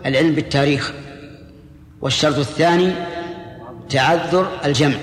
العلم 0.06 0.34
بالتاريخ 0.34 0.92
والشرط 2.00 2.38
الثاني 2.38 2.92
تعذر 3.90 4.60
الجمع. 4.64 4.96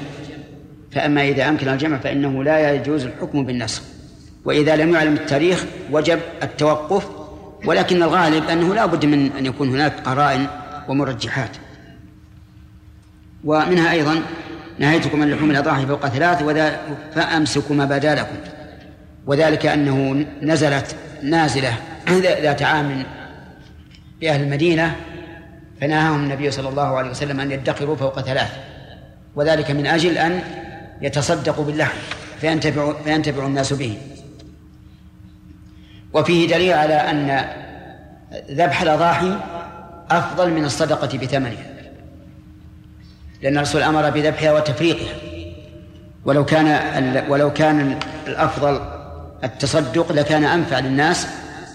فأما 0.92 1.22
إذا 1.22 1.50
أمكن 1.50 1.70
الجمع 1.70 1.98
فإنه 1.98 2.44
لا 2.44 2.72
يجوز 2.72 3.06
الحكم 3.06 3.46
بالنسخ. 3.46 3.82
وإذا 4.46 4.76
لم 4.76 4.94
يعلم 4.94 5.14
التاريخ 5.14 5.66
وجب 5.92 6.20
التوقف 6.44 7.08
ولكن 7.66 8.04
الغالب 8.04 8.50
أنه 8.50 8.76
لا 8.76 8.86
بد 8.86 9.06
من 9.06 9.32
أن 9.32 9.46
يكون 9.46 9.70
هناك 9.70 10.00
قرائن 10.00 10.48
ومرجحات. 10.88 11.52
ومنها 13.44 13.92
أيضا 13.92 14.22
نهيتكم 14.80 15.20
من 15.20 15.32
لحوم 15.32 15.52
الأضاحي 15.52 15.86
فوق 15.86 16.08
ثلاث 16.08 16.44
فأمسكوا 17.16 17.76
ما 17.76 17.86
بدا 17.86 18.16
لكم 18.16 18.36
وذلك 19.28 19.66
أنه 19.66 20.26
نزلت 20.42 20.96
نازلة 21.24 21.78
ذات 22.20 22.62
عام 22.62 23.06
بأهل 24.22 24.42
المدينة 24.42 24.96
فنهاهم 25.82 26.24
النبي 26.24 26.52
صلى 26.52 26.70
الله 26.70 26.98
عليه 26.98 27.10
وسلم 27.10 27.40
أن 27.40 27.52
يدخروا 27.52 27.96
فوق 27.96 28.22
ثلاث. 28.22 28.52
وذلك 29.36 29.72
من 29.72 29.88
أجل 29.88 30.18
أن 30.18 30.42
يتصدقوا 31.02 31.66
باللحم 31.66 31.98
فينتفع, 32.42 32.94
فينتفع 33.04 33.46
الناس 33.46 33.74
به. 33.74 33.98
وفيه 36.14 36.48
دليل 36.48 36.74
على 36.74 36.94
أن 36.94 37.46
ذبح 38.52 38.82
الأضاحي 38.82 39.38
أفضل 40.12 40.52
من 40.52 40.66
الصدقة 40.66 41.18
بثمنها 41.18 41.66
لأن 43.42 43.58
الرسول 43.58 43.82
أمر 43.82 44.10
بذبحها 44.10 44.54
وتفريقها. 44.54 45.14
ولو 46.26 46.46
كان 46.46 47.26
ولو 47.30 47.54
كان 47.54 48.00
الأفضل 48.28 48.95
التصدق 49.44 50.12
لكان 50.12 50.44
أنفع 50.44 50.80
للناس 50.80 51.28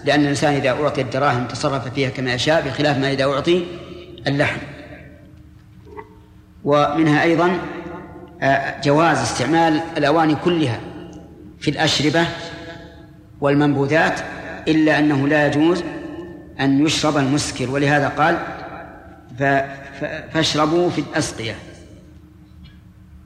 لأن 0.05 0.21
الإنسان 0.21 0.53
إذا 0.53 0.69
أعطي 0.69 1.01
الدراهم 1.01 1.47
تصرف 1.47 1.87
فيها 1.87 2.09
كما 2.09 2.33
يشاء 2.33 2.67
بخلاف 2.67 2.97
ما 2.97 3.11
إذا 3.11 3.23
أعطي 3.23 3.65
اللحم. 4.27 4.59
ومنها 6.63 7.23
أيضا 7.23 7.57
آه، 8.41 8.81
جواز 8.81 9.17
استعمال 9.17 9.81
الأواني 9.97 10.35
كلها 10.35 10.79
في 11.59 11.71
الأشربة 11.71 12.25
والمنبوذات 13.41 14.19
إلا 14.67 14.99
أنه 14.99 15.27
لا 15.27 15.47
يجوز 15.47 15.83
أن 16.59 16.85
يشرب 16.85 17.17
المسكر. 17.17 17.71
ولهذا 17.71 18.07
قال 18.07 18.37
فاشربوا 20.33 20.89
في 20.89 21.01
الأسقية 21.01 21.55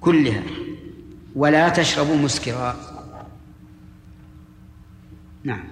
كلها 0.01 0.41
ولا 1.35 1.69
تشربوا 1.69 2.15
مسكرا. 2.15 2.94
نعم. 5.45 5.63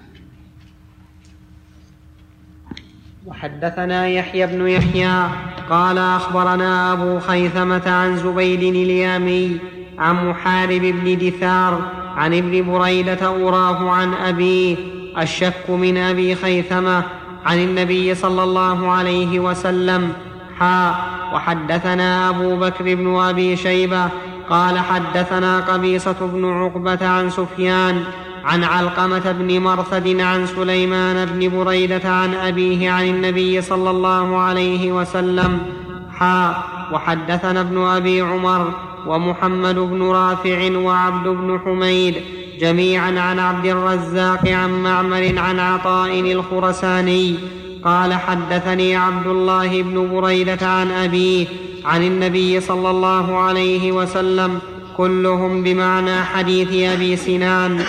وحدثنا 3.26 4.08
يحيى 4.08 4.48
بن 4.48 4.68
يحيى 4.68 5.30
قال 5.70 5.98
أخبرنا 5.98 6.94
أبو 6.94 7.20
خيثمة 7.20 7.90
عن 7.90 8.18
زبيد 8.18 8.64
اليامي 8.64 9.58
عن 9.98 10.30
محارب 10.30 10.82
بن 10.82 11.18
دثار 11.18 11.82
عن 12.16 12.34
ابن 12.34 12.72
بريدة 12.72 13.48
اراه 13.48 13.90
عن 13.90 14.14
أبيه 14.14 14.78
الشك 15.18 15.70
من 15.70 15.98
أبي 15.98 16.36
خيثمة 16.36 17.04
عن 17.46 17.60
النبي 17.60 18.16
صلى 18.16 18.44
الله 18.44 18.92
عليه 18.92 19.40
وسلم. 19.40 20.14
حا 20.60 20.96
وحدثنا 21.34 22.30
أبو 22.30 22.56
بكر 22.56 22.96
بن 22.96 23.16
أبي 23.16 23.56
شيبة 23.56 24.10
قال 24.50 24.80
حدثنا 24.80 25.60
قبيصة 25.60 26.16
بن 26.22 26.46
عقبة 26.46 27.08
عن 27.08 27.30
سفيان 27.30 28.04
عن 28.44 28.64
علقمة 28.64 29.32
بن 29.32 29.60
مرثد 29.60 30.20
عن 30.20 30.46
سليمان 30.48 31.26
بن 31.26 31.50
بريدة 31.50 32.10
عن 32.10 32.34
أبيه 32.34 32.92
عن 32.92 33.08
النبي 33.08 33.62
صلى 33.62 33.90
الله 33.90 34.38
عليه 34.38 34.92
وسلم. 34.92 35.60
حا 36.12 36.64
وحدثنا 36.94 37.62
ابن 37.62 37.78
أبي 37.78 38.22
عمر 38.22 38.74
ومحمد 39.08 39.76
بن 39.76 40.04
رافع 40.04 40.78
وعبد 40.78 41.28
بن 41.28 41.60
حميد 41.66 42.16
جميعا 42.60 43.20
عن 43.20 43.40
عبد 43.40 43.66
الرزاق 43.66 44.48
عن 44.48 44.84
معمر 44.84 45.34
عن 45.38 45.60
عطاء 45.60 46.20
الخرساني. 46.20 47.36
قال 47.86 48.14
حدثني 48.14 48.96
عبد 48.96 49.28
الله 49.28 49.82
بن 49.82 50.10
بريدة 50.12 50.68
عن 50.68 50.92
أبيه 50.92 51.48
عن 51.86 52.04
النبي 52.04 52.60
صلى 52.60 52.90
الله 52.90 53.38
عليه 53.38 53.92
وسلم. 53.92 54.60
كلهم 54.98 55.64
بمعنى 55.64 56.24
حديث 56.24 56.94
أبي 56.94 57.16
سنان. 57.16 57.84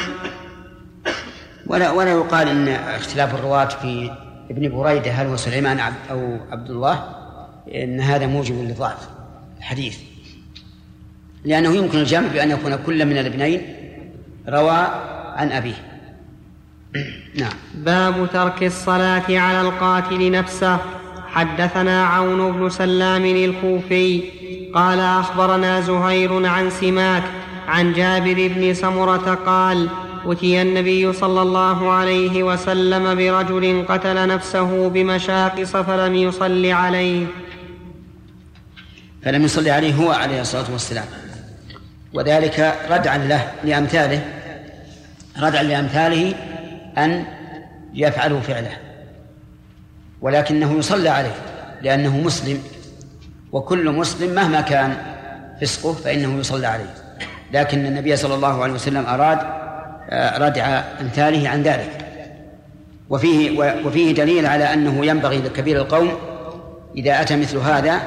ولا 1.66 1.90
ولا 1.90 2.12
يقال 2.12 2.48
إن 2.48 2.68
اختلاف 2.68 3.34
الرواة 3.34 3.68
في 3.68 4.10
ابن 4.50 4.68
بريدة 4.68 5.10
هل 5.10 5.26
هو 5.26 5.36
سليمان 5.36 5.80
أو 6.10 6.38
عبد 6.52 6.70
الله 6.70 7.04
إن 7.74 8.00
هذا 8.00 8.26
موجب 8.26 8.70
لضعف 8.70 9.08
الحديث. 9.58 9.98
لأنه 11.44 11.76
يمكن 11.76 11.98
الجمع 11.98 12.28
بأن 12.28 12.50
يكون 12.50 12.76
كل 12.86 13.04
من 13.06 13.18
الابنين 13.18 13.62
روى 14.48 14.86
عن 15.36 15.52
أبيه. 15.52 15.74
نعم. 17.40 17.52
باب 17.74 18.28
ترك 18.32 18.62
الصلاة 18.62 19.24
على 19.28 19.60
القاتل 19.60 20.30
نفسه. 20.30 20.78
حدثنا 21.34 22.04
عون 22.04 22.52
بن 22.52 22.70
سلام 22.70 23.24
الكوفي 23.24 24.22
قال 24.74 25.00
أخبرنا 25.00 25.80
زهير 25.80 26.46
عن 26.46 26.70
سماك 26.70 27.22
عن 27.68 27.92
جابر 27.92 28.48
بن 28.56 28.74
سمرة 28.74 29.34
قال 29.46 29.88
أتي 30.26 30.62
النبي 30.62 31.12
صلى 31.12 31.42
الله 31.42 31.92
عليه 31.92 32.42
وسلم 32.42 33.14
برجل 33.14 33.84
قتل 33.88 34.28
نفسه 34.28 34.88
بمشاقص 34.88 35.76
فلم 35.76 36.14
يصل 36.14 36.66
عليه. 36.66 37.26
فلم 39.22 39.44
يصلي 39.44 39.70
عليه 39.70 39.94
هو 39.94 40.10
عليه 40.10 40.40
الصلاة 40.40 40.72
والسلام. 40.72 41.04
وذلك 42.14 42.74
ردعا 42.90 43.18
له 43.18 43.52
لأمثاله 43.64 44.24
ردعا 45.40 45.62
لأمثاله 45.62 46.34
أن 46.98 47.24
يفعلوا 47.94 48.40
فعله. 48.40 48.76
ولكنه 50.20 50.78
يصلى 50.78 51.08
عليه 51.08 51.34
لأنه 51.82 52.16
مسلم 52.16 52.62
وكل 53.52 53.90
مسلم 53.90 54.34
مهما 54.34 54.60
كان 54.60 54.96
فسقه 55.60 55.92
فإنه 55.92 56.38
يصلى 56.38 56.66
عليه. 56.66 56.94
لكن 57.52 57.86
النبي 57.86 58.16
صلى 58.16 58.34
الله 58.34 58.62
عليه 58.62 58.72
وسلم 58.72 59.06
أراد 59.06 59.63
ردع 60.38 60.82
أمثاله 61.00 61.48
عن 61.48 61.62
ذلك. 61.62 61.90
وفيه 63.10 63.58
وفيه 63.86 64.14
دليل 64.14 64.46
على 64.46 64.72
أنه 64.72 65.06
ينبغي 65.06 65.38
لكبير 65.38 65.76
القوم 65.80 66.12
إذا 66.96 67.20
أتى 67.20 67.36
مثل 67.36 67.56
هذا 67.56 68.00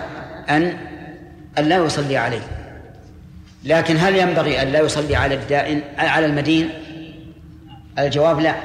أن 0.50 0.78
أن 1.58 1.64
لا 1.64 1.76
يصلي 1.76 2.18
عليه. 2.18 2.42
لكن 3.64 3.98
هل 3.98 4.16
ينبغي 4.16 4.62
أن 4.62 4.68
لا 4.68 4.80
يصلي 4.80 5.16
على 5.16 5.36
الدائن 5.36 5.82
على 5.98 6.26
المدين؟ 6.26 6.70
الجواب 8.00 8.40
لا. 8.40 8.56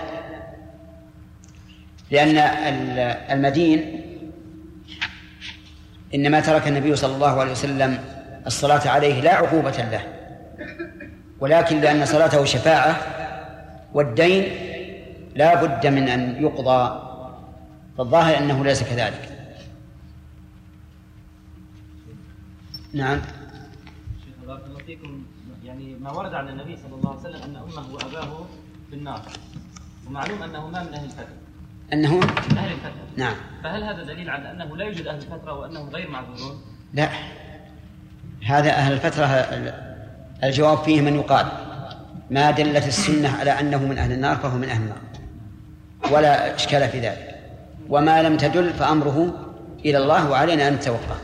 لأن 2.11 2.39
المدين 3.31 4.03
إنما 6.15 6.41
ترك 6.41 6.69
النبي 6.69 6.97
صلى 6.97 7.15
الله 7.15 7.41
عليه 7.41 7.53
وسلم 7.53 7.99
الصلاة 8.47 8.89
عليه 8.89 9.21
لا 9.21 9.35
عقوبة 9.35 9.71
له 9.71 10.01
ولكن 11.41 11.81
لأن 11.81 12.07
صلاته 12.07 12.45
شفاعة 12.45 12.97
والدين 13.95 14.43
لا 15.35 15.65
بد 15.65 15.87
من 15.87 16.09
أن 16.09 16.43
يقضى 16.43 17.09
فالظاهر 17.99 18.39
أنه 18.39 18.65
ليس 18.65 18.83
كذلك. 18.83 19.29
نعم. 22.93 23.21
شيخ 24.25 24.47
بارك 24.47 24.63
الله 24.67 24.79
فيكم. 24.79 25.23
يعني 25.65 25.95
ما 25.95 26.11
ورد 26.13 26.35
عن 26.35 26.49
النبي 26.49 26.77
صلى 26.77 26.95
الله 26.95 27.11
عليه 27.11 27.21
وسلم 27.21 27.43
أن 27.43 27.57
أمه 27.57 27.95
وأباه 27.95 28.47
في 28.91 28.97
النار. 28.97 29.23
ومعلوم 30.07 30.43
أنه 30.43 30.69
ما 30.69 30.83
من 30.83 30.95
أهل 30.95 31.05
الفترة 31.05 31.43
أنه 31.93 32.17
من 32.17 32.59
أهل 32.59 32.73
الفترة 32.73 33.07
نعم. 33.17 33.35
فهل 33.63 33.83
هذا 33.83 34.03
دليل 34.05 34.31
على 34.31 34.51
أنه 34.51 34.77
لا 34.77 34.85
يوجد 34.85 35.07
أهل 35.07 35.17
الفترة 35.17 35.53
وأنهم 35.53 35.89
غير 35.89 36.11
معذورون؟ 36.11 36.61
لا. 36.95 37.09
هذا 38.45 38.71
أهل 38.71 38.93
الفترة 38.93 39.27
الجواب 40.45 40.79
فيه 40.79 41.01
من 41.01 41.15
يقال. 41.15 41.47
ما 42.33 42.51
دلت 42.51 42.87
السنة 42.87 43.37
على 43.41 43.51
أنه 43.61 43.87
من 43.87 43.99
أهل 43.99 44.13
النار 44.13 44.37
فهو 44.37 44.57
من 44.57 44.69
أهل 44.69 44.83
النار. 44.83 44.99
ولا 46.11 46.55
إشكال 46.55 46.89
في 46.89 47.01
ذلك. 47.01 47.29
وما 47.89 48.23
لم 48.23 48.37
تدل 48.37 48.73
فأمره 48.73 49.19
إلى 49.85 49.99
الله 49.99 50.31
وعلينا 50.31 50.69
أن 50.69 50.75
نتوقع. 50.75 51.17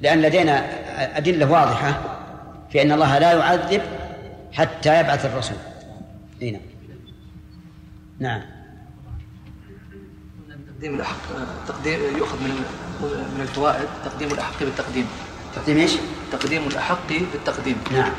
لأن 0.00 0.22
لدينا 0.22 0.64
أدلة 1.18 1.50
واضحة 1.50 2.00
في 2.72 2.82
أن 2.82 2.92
الله 2.92 3.18
لا 3.18 3.32
يعذب 3.32 3.82
حتى 4.52 5.00
يبعث 5.00 5.26
الرسول 5.26 5.56
هنا 6.42 6.58
نعم. 8.18 8.42
تقديم 10.74 10.94
الأحق 10.94 11.16
تقديم 11.68 12.00
يؤخذ 12.18 12.36
من 12.44 12.50
من 13.34 13.40
الفوائد 13.40 13.88
تقديم 14.04 14.32
الأحق 14.32 14.60
بالتقديم. 14.60 15.06
تقديم 15.54 15.76
إيش؟ 15.76 15.92
تقديم 16.32 16.62
الأحق 16.66 17.08
بالتقديم. 17.32 17.76
نعم. 17.92 18.12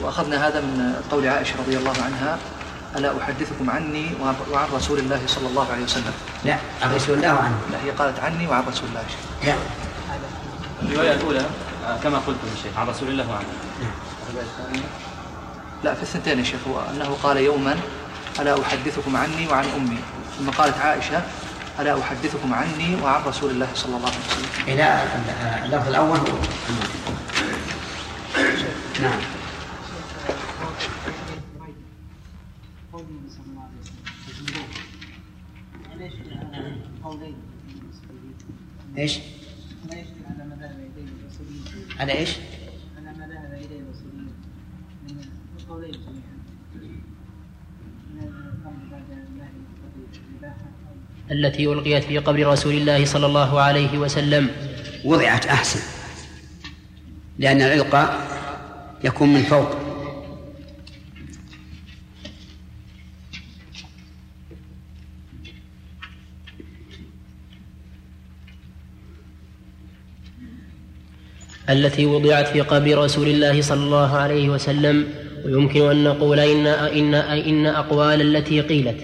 وأخذنا 0.00 0.48
هذا 0.48 0.60
من 0.60 1.02
قول 1.10 1.28
عائشة 1.28 1.54
رضي 1.58 1.76
الله 1.76 1.94
عنها 2.04 2.38
ألا 2.96 3.22
أحدثكم 3.22 3.70
عني 3.70 4.06
وعن 4.52 4.68
رسول 4.74 4.98
الله 4.98 5.20
صلى 5.26 5.48
الله 5.48 5.72
عليه 5.72 5.84
وسلم. 5.84 6.12
لا 6.44 6.56
عن 6.82 6.94
رسول 6.94 7.14
الله 7.18 7.28
عنه 7.28 7.58
لا 7.72 7.78
هي 7.84 7.90
قالت 7.90 8.20
عني 8.20 8.46
وعن 8.46 8.62
رسول 8.68 8.88
الله. 8.88 9.02
لا. 9.44 9.54
الرواية 10.82 11.12
الأولى 11.12 11.46
آه، 11.86 11.96
كما 12.02 12.18
قلت 12.18 12.36
يا 12.36 12.62
شيخ 12.62 12.78
عن 12.78 12.86
رسول 12.88 13.08
الله 13.08 13.30
وعنه. 13.30 13.48
لا 15.84 15.94
في 15.94 16.02
الثنتين 16.02 16.38
يا 16.38 16.44
شيخ 16.44 16.60
هو 16.68 16.80
أنه 16.90 17.16
قال 17.22 17.36
يوما 17.36 17.76
ألا 18.40 18.62
أحدثكم 18.62 19.16
عني 19.16 19.48
وعن 19.48 19.64
أمي. 19.76 19.98
ثم 20.38 20.50
قالت 20.50 20.78
عائشة 20.78 21.22
ألا 21.80 22.00
أحدثكم 22.00 22.54
عني 22.54 22.96
وعن 23.02 23.22
رسول 23.26 23.50
الله 23.50 23.68
صلى 23.74 23.96
الله 23.96 24.08
عليه 24.08 24.18
وسلم. 24.28 24.48
إلى 24.68 25.04
اللفظ 25.64 25.88
الأول 25.88 26.18
هو 26.18 26.38
نعم. 29.02 29.20
إيش؟ 38.98 39.18
على 41.98 42.12
إيش؟ 42.12 42.30
على 42.98 43.18
ما 43.18 43.26
ذهب 43.28 43.52
اليه 43.52 43.80
من 45.08 45.18
جميعا 46.04 46.26
التي 51.30 51.66
ألقيت 51.66 52.04
في 52.04 52.18
قبر 52.18 52.46
رسول 52.46 52.74
الله 52.74 53.04
صلى 53.04 53.26
الله 53.26 53.60
عليه 53.60 53.98
وسلم 53.98 54.50
وضعت 55.04 55.46
أحسن 55.46 55.80
لأن 57.38 57.62
الإلقاء 57.62 58.26
يكون 59.04 59.34
من 59.34 59.42
فوق 59.42 59.85
التي 71.70 72.06
وضعت 72.06 72.48
في 72.48 72.60
قبر 72.60 72.98
رسول 72.98 73.28
الله 73.28 73.62
صلى 73.62 73.80
الله 73.80 74.16
عليه 74.16 74.48
وسلم 74.48 75.06
ويمكن 75.44 75.90
أن 75.90 76.04
نقول 76.04 76.40
إن 76.40 76.66
إن 76.66 77.14
إن 77.14 77.66
أقوال 77.66 78.20
التي 78.20 78.60
قيلت. 78.60 78.96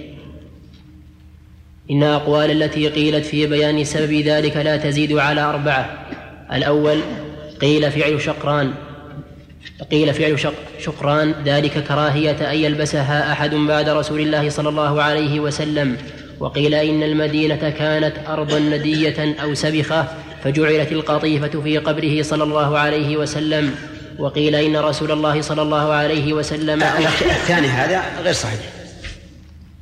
إن 1.91 2.03
أقوال 2.03 2.63
التي 2.63 2.89
قيلت 2.89 3.27
في 3.27 3.47
بيان 3.47 3.85
سبب 3.85 4.13
ذلك 4.13 4.57
لا 4.57 4.77
تزيد 4.77 5.13
على 5.13 5.41
أربعة. 5.41 6.07
الأول 6.53 7.01
قيل 7.61 7.91
فعل 7.91 8.21
شقران. 8.21 8.73
قيل 9.91 10.15
فعل 10.15 10.39
شق 10.39 10.55
شقران 10.81 11.35
ذلك 11.45 11.85
كراهية 11.85 12.53
أن 12.53 12.57
يلبسها 12.57 13.33
أحد 13.33 13.55
بعد 13.55 13.89
رسول 13.89 14.21
الله 14.21 14.49
صلى 14.49 14.69
الله 14.69 15.03
عليه 15.03 15.41
وسلم. 15.41 15.97
وقيل 16.41 16.75
إن 16.75 17.03
المدينة 17.03 17.71
كانت 17.71 18.13
أرضا 18.29 18.59
ندية 18.59 19.43
أو 19.43 19.55
سبخة 19.55 20.09
فجعلت 20.45 20.93
القطيفة 20.93 21.61
في 21.61 21.79
قبره 21.79 22.23
صلى 22.23 22.45
الله 22.45 22.79
عليه 22.79 23.17
وسلم 23.17 23.75
وقيل 24.19 24.55
إن 24.55 24.77
رسول 24.77 25.13
الله 25.13 25.43
صلى 25.43 25.63
الله 25.63 25.93
عليه 25.93 26.33
وسلم 26.33 26.83
الثاني 26.83 27.67
هذا 27.67 28.03
غير 28.23 28.33
صحيح. 28.33 28.61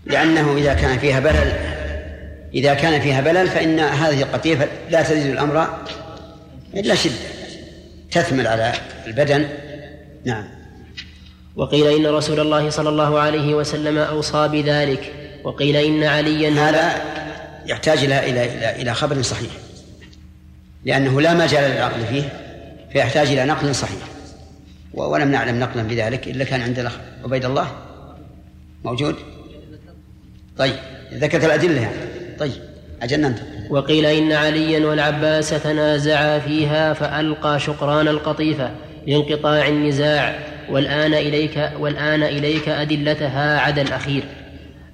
لأنه 0.06 0.56
إذا 0.56 0.74
كان 0.74 0.98
فيها 0.98 1.20
بلل 1.20 1.52
إذا 2.54 2.74
كان 2.74 3.00
فيها 3.00 3.20
بلل 3.20 3.48
فإن 3.48 3.80
هذه 3.80 4.22
القطيفة 4.22 4.68
لا 4.90 5.02
تزيد 5.02 5.26
الأمر 5.26 5.66
إلا 6.74 6.94
شدة 6.94 7.14
تثمل 8.10 8.46
على 8.46 8.72
البدن. 9.06 9.48
نعم. 10.24 10.44
وقيل 11.56 11.86
إن 11.86 12.06
رسول 12.14 12.40
الله 12.40 12.70
صلى 12.70 12.88
الله 12.88 13.20
عليه 13.20 13.54
وسلم 13.54 13.98
أوصى 13.98 14.48
بذلك 14.48 15.12
وقيل 15.44 15.76
إن 15.76 16.04
عليا 16.04 16.50
هذا 16.50 17.02
يحتاج 17.66 17.98
إلى 17.98 18.30
إلى 18.30 18.44
إلى 18.44 18.82
إلى 18.82 18.94
خبر 18.94 19.22
صحيح. 19.22 19.50
لأنه 20.84 21.20
لا 21.20 21.34
مجال 21.34 21.70
للعقل 21.70 22.06
فيه 22.06 22.22
فيحتاج 22.92 23.26
إلى 23.26 23.44
نقل 23.44 23.74
صحيح. 23.74 24.00
ولم 24.94 25.30
نعلم 25.30 25.60
نقلا 25.60 25.82
بذلك 25.82 26.28
إلا 26.28 26.44
كان 26.44 26.60
عند 26.60 26.78
الأخ 26.78 26.96
عبيد 27.24 27.44
الله. 27.44 27.66
موجود؟ 28.84 29.14
طيب 30.58 30.74
ذكرت 31.14 31.44
الأدلة 31.44 31.80
يعني. 31.80 31.96
طيب 32.38 32.62
أجل 33.02 33.20
ننتقل. 33.20 33.66
وقيل 33.70 34.06
إن 34.06 34.32
عليا 34.32 34.86
والعباس 34.86 35.50
تنازعا 35.50 36.38
فيها 36.38 36.92
فألقى 36.92 37.60
شقران 37.60 38.08
القطيفة 38.08 38.70
لانقطاع 39.06 39.68
النزاع. 39.68 40.38
والآن 40.70 41.14
إليك 41.14 41.70
والآن 41.78 42.22
إليك 42.22 42.68
أدلتها 42.68 43.60
عدا 43.60 43.82
الأخير 43.82 44.22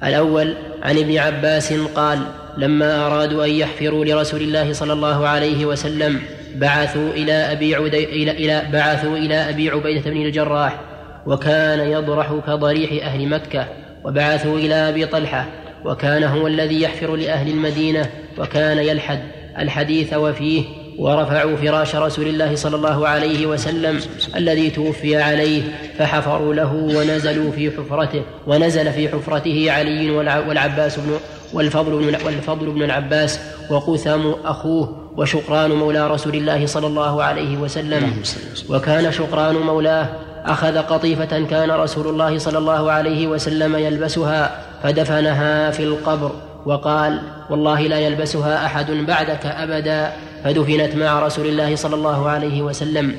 الأول 0.05 0.57
عن 0.83 0.99
ابن 0.99 1.18
عباس 1.18 1.72
قال 1.72 2.27
لما 2.57 3.07
أرادوا 3.07 3.45
أن 3.45 3.51
يحفروا 3.51 4.05
لرسول 4.05 4.40
الله 4.40 4.73
صلى 4.73 4.92
الله 4.92 5.29
عليه 5.29 5.66
وسلم 5.66 6.21
بعثوا 6.57 7.11
إلى 7.11 7.33
أبي 7.33 7.75
عدي 7.75 8.05
إلى, 8.05 8.31
إلى 8.31 8.62
بعثوا 8.73 9.16
إلى 9.16 9.35
أبي 9.35 9.71
عبيدة 9.71 10.11
بن 10.11 10.23
الجراح 10.23 10.81
وكان 11.27 11.90
يضرح 11.90 12.33
كضريح 12.47 13.05
أهل 13.05 13.29
مكة 13.29 13.66
وبعثوا 14.05 14.59
إلى 14.59 14.75
أبي 14.75 15.07
طلحة 15.07 15.47
وكان 15.85 16.25
هو 16.25 16.47
الذي 16.47 16.83
يحفر 16.83 17.16
لأهل 17.16 17.51
المدينة 17.51 18.11
وكان 18.38 18.79
يلحد 18.79 19.21
الحديث 19.59 20.14
وفيه 20.14 20.64
ورفعوا 20.99 21.57
فراش 21.57 21.97
رسول 21.97 22.27
الله 22.27 22.55
صلى 22.55 22.77
الله 22.77 23.09
عليه 23.09 23.47
وسلم 23.47 24.01
الذي 24.37 24.71
توفي 24.71 25.16
عليه 25.16 25.62
فحفروا 25.99 26.55
له 26.55 26.73
ونزلوا 26.73 27.53
في 27.53 27.71
حفرته 27.71 28.23
ونزل 28.47 28.92
في 28.92 29.09
حفرته 29.09 29.73
علي 29.73 30.11
والعباس 30.11 30.99
بن 30.99 31.19
والفضل 31.53 31.93
بن 31.99 32.27
والفضل 32.27 32.71
بن 32.71 32.83
العباس 32.83 33.41
وقثم 33.71 34.31
أخوه 34.45 35.13
وشقران 35.17 35.73
مولى 35.73 36.11
رسول 36.11 36.35
الله 36.35 36.67
صلى 36.67 36.87
الله 36.87 37.23
عليه 37.23 37.57
وسلم. 37.57 38.23
وكان 38.71 39.13
شقران 39.13 39.55
مولاه 39.55 40.09
أخذ 40.45 40.79
قطيفة 40.79 41.45
كان 41.51 41.71
رسول 41.71 42.07
الله 42.07 42.39
صلى 42.39 42.59
الله 42.59 42.91
عليه 42.93 43.27
وسلم 43.27 43.77
يلبسها 43.77 44.59
فدفنها 44.83 45.71
في 45.71 45.83
القبر 45.83 46.33
وقال 46.67 47.21
والله 47.51 47.81
لا 47.81 47.99
يلبسها 47.99 48.67
أحد 48.67 48.91
بعدك 48.91 49.47
أبدا 49.47 50.13
فدفنت 50.45 50.95
مع 50.95 51.21
رسول 51.27 51.47
الله 51.47 51.77
صلى 51.77 51.95
الله 51.95 52.29
عليه 52.29 52.63
وسلم. 52.63 53.15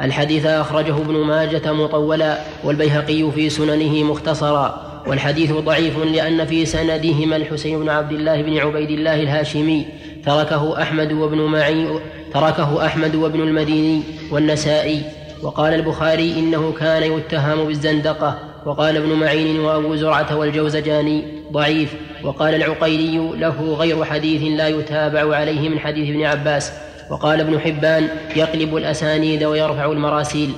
الحديث 0.00 0.46
أخرجه 0.46 0.96
ابن 0.96 1.14
ماجة 1.14 1.72
مطولا 1.72 2.38
والبيهقي 2.64 3.30
في 3.34 3.50
سننه 3.50 4.04
مختصرا. 4.04 4.93
والحديث 5.06 5.52
ضعيف 5.52 5.98
لأن 5.98 6.46
في 6.46 6.66
سندهما 6.66 7.36
الحسين 7.36 7.80
بن 7.80 7.88
عبد 7.88 8.12
الله 8.12 8.42
بن 8.42 8.58
عبيد 8.58 8.90
الله 8.90 9.22
الهاشمي 9.22 9.86
تركه 10.26 10.82
أحمد 10.82 11.12
وابن 11.12 11.38
معي 11.38 11.88
تركه 12.34 12.86
أحمد 12.86 13.14
وابن 13.14 13.40
المديني 13.40 14.02
والنسائي. 14.30 15.02
وقال 15.42 15.74
البخاري 15.74 16.38
إنه 16.38 16.72
كان 16.72 17.02
يتهم 17.02 17.64
بالزندقة. 17.64 18.38
وقال 18.66 18.96
ابن 18.96 19.12
معين 19.12 19.60
وأبو 19.60 19.96
زرعة 19.96 20.36
والجوزجاني 20.36 21.24
ضعيف. 21.52 21.94
وقال 22.22 22.54
العقيلي 22.54 23.16
له 23.36 23.74
غير 23.78 24.04
حديث 24.04 24.42
لا 24.58 24.68
يتابع 24.68 25.36
عليه 25.36 25.68
من 25.68 25.78
حديث 25.78 26.08
ابن 26.08 26.24
عباس. 26.24 26.72
وقال 27.10 27.40
ابن 27.40 27.60
حبان 27.60 28.08
يقلب 28.36 28.76
الأسانيد 28.76 29.44
ويرفع 29.44 29.92
المراسيل. 29.92 30.50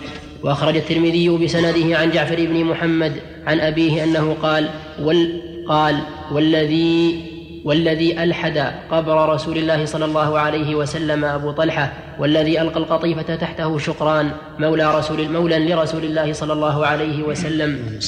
وأخرج 0.43 0.77
الترمذي 0.77 1.29
بسنده 1.29 1.99
عن 1.99 2.11
جعفر 2.11 2.37
بن 2.37 2.65
محمد 2.65 3.13
عن 3.47 3.61
أبيه 3.61 4.05
أنه 4.05 4.37
قال 4.43 4.69
وال 5.01 5.43
قال 5.69 5.99
والذي 6.33 7.27
والذي 7.65 8.23
ألحد 8.23 8.59
قبر 8.91 9.29
رسول 9.35 9.59
الله 9.59 9.85
صلى 9.85 10.05
الله 10.05 10.39
عليه 10.39 10.75
وسلم 10.75 11.25
أبو 11.25 11.51
طلحة 11.51 11.93
والذي 12.19 12.61
ألقى 12.61 12.81
القطيفة 12.81 13.37
تحته 13.37 13.79
شقران 13.79 14.31
مولى 14.59 14.99
رسول 14.99 15.29
مولى 15.29 15.59
لرسول 15.59 16.05
الله 16.05 16.33
صلى 16.33 16.53
الله 16.53 16.87
عليه 16.87 17.23
وسلم. 17.23 18.01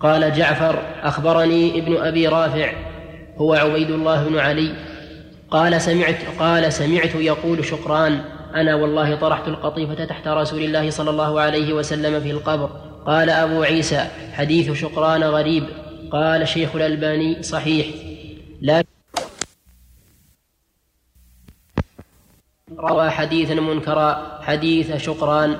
قال 0.00 0.34
جعفر 0.34 0.82
أخبرني 1.02 1.78
ابن 1.78 1.96
أبي 1.96 2.28
رافع 2.28 2.72
هو 3.36 3.54
عبيد 3.54 3.90
الله 3.90 4.24
بن 4.24 4.38
علي 4.38 4.72
قال 5.50 5.80
سمعت 5.80 6.16
قال 6.38 6.72
سمعت 6.72 7.14
يقول 7.14 7.64
شقران 7.64 8.20
أنا 8.54 8.74
والله 8.74 9.14
طرحت 9.14 9.48
القطيفة 9.48 10.04
تحت 10.04 10.28
رسول 10.28 10.62
الله 10.62 10.90
صلى 10.90 11.10
الله 11.10 11.40
عليه 11.40 11.72
وسلم 11.72 12.20
في 12.20 12.30
القبر. 12.30 12.70
قال 13.06 13.30
أبو 13.30 13.62
عيسى 13.62 13.98
حديث 14.32 14.72
شقران 14.72 15.22
غريب. 15.22 15.64
قال 16.12 16.48
شيخ 16.48 16.76
الألباني 16.76 17.42
صحيح. 17.42 17.86
لا 18.60 18.84
روى 22.78 23.10
حديثا 23.10 23.54
منكرا 23.54 24.38
حديث 24.42 24.96
شقران. 24.96 25.56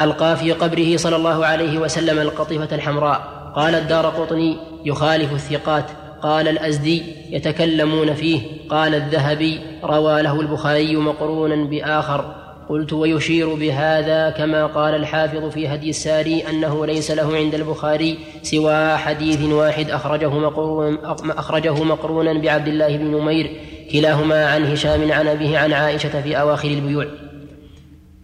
ألقى 0.00 0.36
في 0.36 0.52
قبره 0.52 0.96
صلى 0.96 1.16
الله 1.16 1.46
عليه 1.46 1.78
وسلم 1.78 2.18
القطيفة 2.18 2.74
الحمراء. 2.76 3.52
قال 3.56 3.74
الدار 3.74 4.06
قطني 4.06 4.56
يخالف 4.84 5.32
الثقات. 5.32 6.03
قال 6.24 6.48
الأزدي 6.48 7.02
يتكلمون 7.30 8.14
فيه. 8.14 8.40
قال 8.68 8.94
الذهبي 8.94 9.60
روى 9.84 10.22
له 10.22 10.40
البخاري 10.40 10.96
مقرونا 10.96 11.64
بآخر. 11.64 12.34
قلت 12.68 12.92
ويشير 12.92 13.54
بهذا 13.54 14.30
كما 14.30 14.66
قال 14.66 14.94
الحافظ 14.94 15.50
في 15.50 15.68
هدي 15.68 15.90
الساري 15.90 16.44
أنه 16.50 16.86
ليس 16.86 17.10
له 17.10 17.36
عند 17.36 17.54
البخاري 17.54 18.18
سوى 18.42 18.96
حديث 18.96 19.42
واحد 19.42 19.90
أخرجه 19.90 20.28
مقرونا, 20.28 21.16
أخرجه 21.38 21.84
مقرونا 21.84 22.32
بعبد 22.32 22.68
الله 22.68 22.96
بن 22.96 23.04
نمير 23.04 23.50
كلاهما 23.92 24.46
عن 24.46 24.64
هشام 24.64 25.12
عن 25.12 25.28
أبيه 25.28 25.58
عن 25.58 25.72
عائشة 25.72 26.22
في 26.22 26.40
أواخر 26.40 26.68
البيوع. 26.68 27.06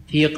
في 0.08 0.28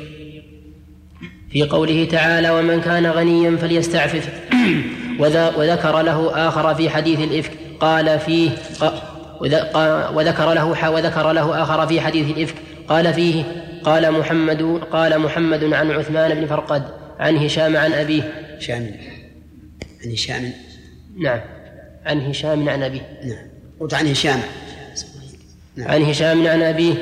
في 1.50 1.62
قوله 1.62 2.04
تعالى 2.04 2.50
ومن 2.50 2.80
كان 2.80 3.06
غنيا 3.06 3.56
فليستعفف. 3.56 4.28
وذكر 5.56 6.02
له 6.02 6.48
آخر 6.48 6.74
في 6.74 6.90
حديث 6.90 7.20
الإفك 7.20 7.52
قال 7.80 8.18
فيه 8.18 8.50
وذكر 10.14 10.52
له 10.52 10.90
وذكر 10.90 11.32
له 11.32 11.62
آخر 11.62 11.86
في 11.86 12.00
حديث 12.00 12.36
الإفك 12.36 12.54
قال 12.88 13.14
فيه 13.14 13.44
قال 13.84 14.12
محمد 14.12 14.80
قال 14.92 15.18
محمد 15.18 15.64
عن 15.64 15.90
عثمان 15.90 16.34
بن 16.34 16.46
فرقد 16.46 16.84
عن 17.18 17.36
هشام 17.36 17.76
عن 17.76 17.92
أبيه. 17.92 18.32
هشام 18.56 18.90
عن 20.04 20.12
هشام. 20.12 20.52
نعم 21.18 21.40
عن 22.06 22.20
هشام 22.20 22.68
عن 22.68 22.82
أبيه. 22.82 23.18
نعم 23.24 23.46
قلت 23.80 23.94
عن 23.94 24.06
هشام. 24.06 24.40
نعم. 25.76 25.88
عن 25.90 26.02
هشام 26.02 26.46
عن 26.46 26.62
أبيه. 26.62 26.94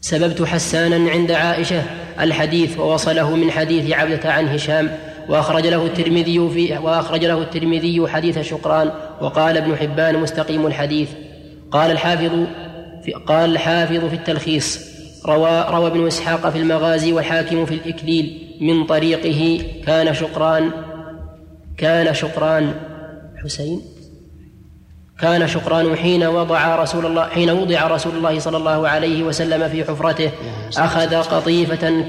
سببت 0.00 0.42
حسانا 0.42 1.10
عند 1.10 1.30
عائشة 1.30 1.82
الحديث 2.20 2.78
ووصله 2.78 3.36
من 3.36 3.50
حديث 3.50 3.92
عبدة 3.92 4.32
عن 4.32 4.48
هشام 4.48 4.98
وأخرج 5.28 5.66
له 5.66 5.86
الترمذي 5.86 6.48
في 6.48 6.78
وأخرج 6.78 7.24
له 7.24 7.42
الترمذي 7.42 8.08
حديث 8.08 8.38
شقران 8.38 8.90
وقال 9.20 9.56
ابن 9.56 9.76
حبان 9.76 10.18
مستقيم 10.18 10.66
الحديث. 10.66 11.10
قال 11.70 11.90
الحافظ 11.90 12.32
في 13.04 13.12
قال 13.12 13.50
الحافظ 13.50 14.04
في 14.04 14.14
التلخيص 14.14 14.96
روى 15.26 15.66
روى 15.70 15.86
ابن 15.86 16.06
إسحاق 16.06 16.50
في 16.50 16.58
المغازي 16.58 17.12
والحاكم 17.12 17.66
في 17.66 17.74
الإكليل 17.74 18.56
من 18.60 18.84
طريقه 18.86 19.64
كان 19.86 20.14
شقران 20.14 20.70
كان 21.78 22.14
شقران. 22.14 22.74
حسين؟ 23.44 23.95
كان 25.20 25.48
شقران 25.48 25.96
حين 25.96 26.26
وضع 26.26 26.76
رسول 26.76 27.06
الله 27.06 27.28
حين 27.28 27.50
وضع 27.50 27.86
رسول 27.86 28.16
الله 28.16 28.38
صلى 28.38 28.56
الله 28.56 28.88
عليه 28.88 29.22
وسلم 29.22 29.68
في 29.68 29.84
حفرته 29.84 30.30
أخذ 30.78 31.16
قطيفة 31.16 32.02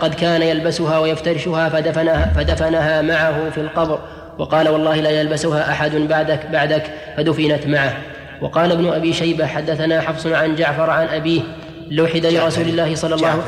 قد 0.00 0.14
كان 0.14 0.42
يلبسها 0.42 0.98
ويفترشها 0.98 1.68
فدفنها, 1.68 2.32
فدفنها 2.36 3.02
معه 3.02 3.50
في 3.50 3.60
القبر 3.60 3.98
وقال 4.38 4.68
والله 4.68 4.96
لا 4.96 5.10
يلبسها 5.10 5.70
أحد 5.72 5.96
بعدك 5.96 6.46
بعدك 6.46 6.90
فدفنت 7.16 7.66
معه. 7.66 7.96
وقال 8.40 8.72
ابن 8.72 8.92
أبي 8.92 9.12
شيبة 9.12 9.46
حدثنا 9.46 10.00
حفص 10.00 10.26
عن 10.26 10.54
جعفر 10.56 10.90
عن 10.90 11.06
أبيه 11.06 11.40
لوحد 11.90 12.26
لرسول 12.26 12.68
الله 12.68 12.94
صلى 12.94 13.14
الله. 13.14 13.44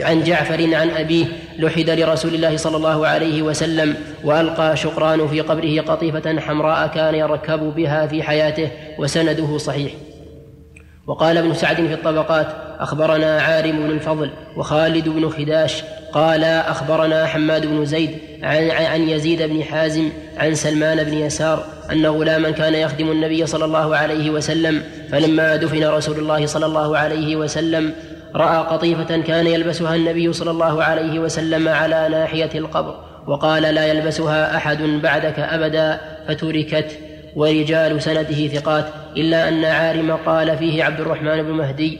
عن 0.00 0.22
جعفر 0.24 0.74
عن 0.74 0.90
أبيه 0.90 1.26
لحد 1.58 1.90
لرسول 1.90 2.34
الله 2.34 2.56
صلى 2.56 2.76
الله 2.76 3.06
عليه 3.06 3.42
وسلم 3.42 3.96
وألقى 4.24 4.76
شقران 4.76 5.28
في 5.28 5.40
قبره 5.40 5.80
قطيفة 5.80 6.40
حمراء 6.40 6.86
كان 6.86 7.14
يركب 7.14 7.60
بها 7.60 8.06
في 8.06 8.22
حياته 8.22 8.70
وسنده 8.98 9.58
صحيح 9.58 9.92
وقال 11.08 11.38
ابن 11.38 11.54
سعد 11.54 11.76
في 11.76 11.94
الطبقات 11.94 12.46
أخبرنا 12.78 13.40
عارم 13.40 13.78
بن 13.78 13.90
الفضل 13.90 14.30
وخالد 14.56 15.08
بن 15.08 15.30
خداش 15.30 15.82
قال 16.12 16.44
أخبرنا 16.44 17.26
حماد 17.26 17.66
بن 17.66 17.84
زيد 17.84 18.18
عن, 18.42 18.70
عن 18.70 19.08
يزيد 19.08 19.42
بن 19.42 19.62
حازم 19.62 20.08
عن 20.38 20.54
سلمان 20.54 21.04
بن 21.04 21.14
يسار 21.14 21.64
أن 21.92 22.06
غلاما 22.06 22.50
كان 22.50 22.74
يخدم 22.74 23.10
النبي 23.10 23.46
صلى 23.46 23.64
الله 23.64 23.96
عليه 23.96 24.30
وسلم 24.30 24.82
فلما 25.12 25.56
دفن 25.56 25.84
رسول 25.84 26.18
الله 26.18 26.46
صلى 26.46 26.66
الله 26.66 26.98
عليه 26.98 27.36
وسلم 27.36 27.92
رأى 28.34 28.58
قطيفة 28.58 29.20
كان 29.20 29.46
يلبسها 29.46 29.94
النبي 29.94 30.32
صلى 30.32 30.50
الله 30.50 30.82
عليه 30.82 31.18
وسلم 31.18 31.68
على 31.68 32.08
ناحية 32.10 32.50
القبر 32.54 32.94
وقال 33.26 33.62
لا 33.62 33.86
يلبسها 33.86 34.56
أحد 34.56 34.82
بعدك 34.82 35.38
أبدا 35.38 36.00
فتركت. 36.28 36.98
ورجال 37.36 38.02
سنده 38.02 38.46
ثقات 38.48 38.86
إلا 39.16 39.48
أن 39.48 39.64
عارم 39.64 40.12
قال 40.12 40.58
فيه 40.58 40.84
عبد 40.84 41.00
الرحمن 41.00 41.42
بن 41.42 41.50
مهدي 41.50 41.98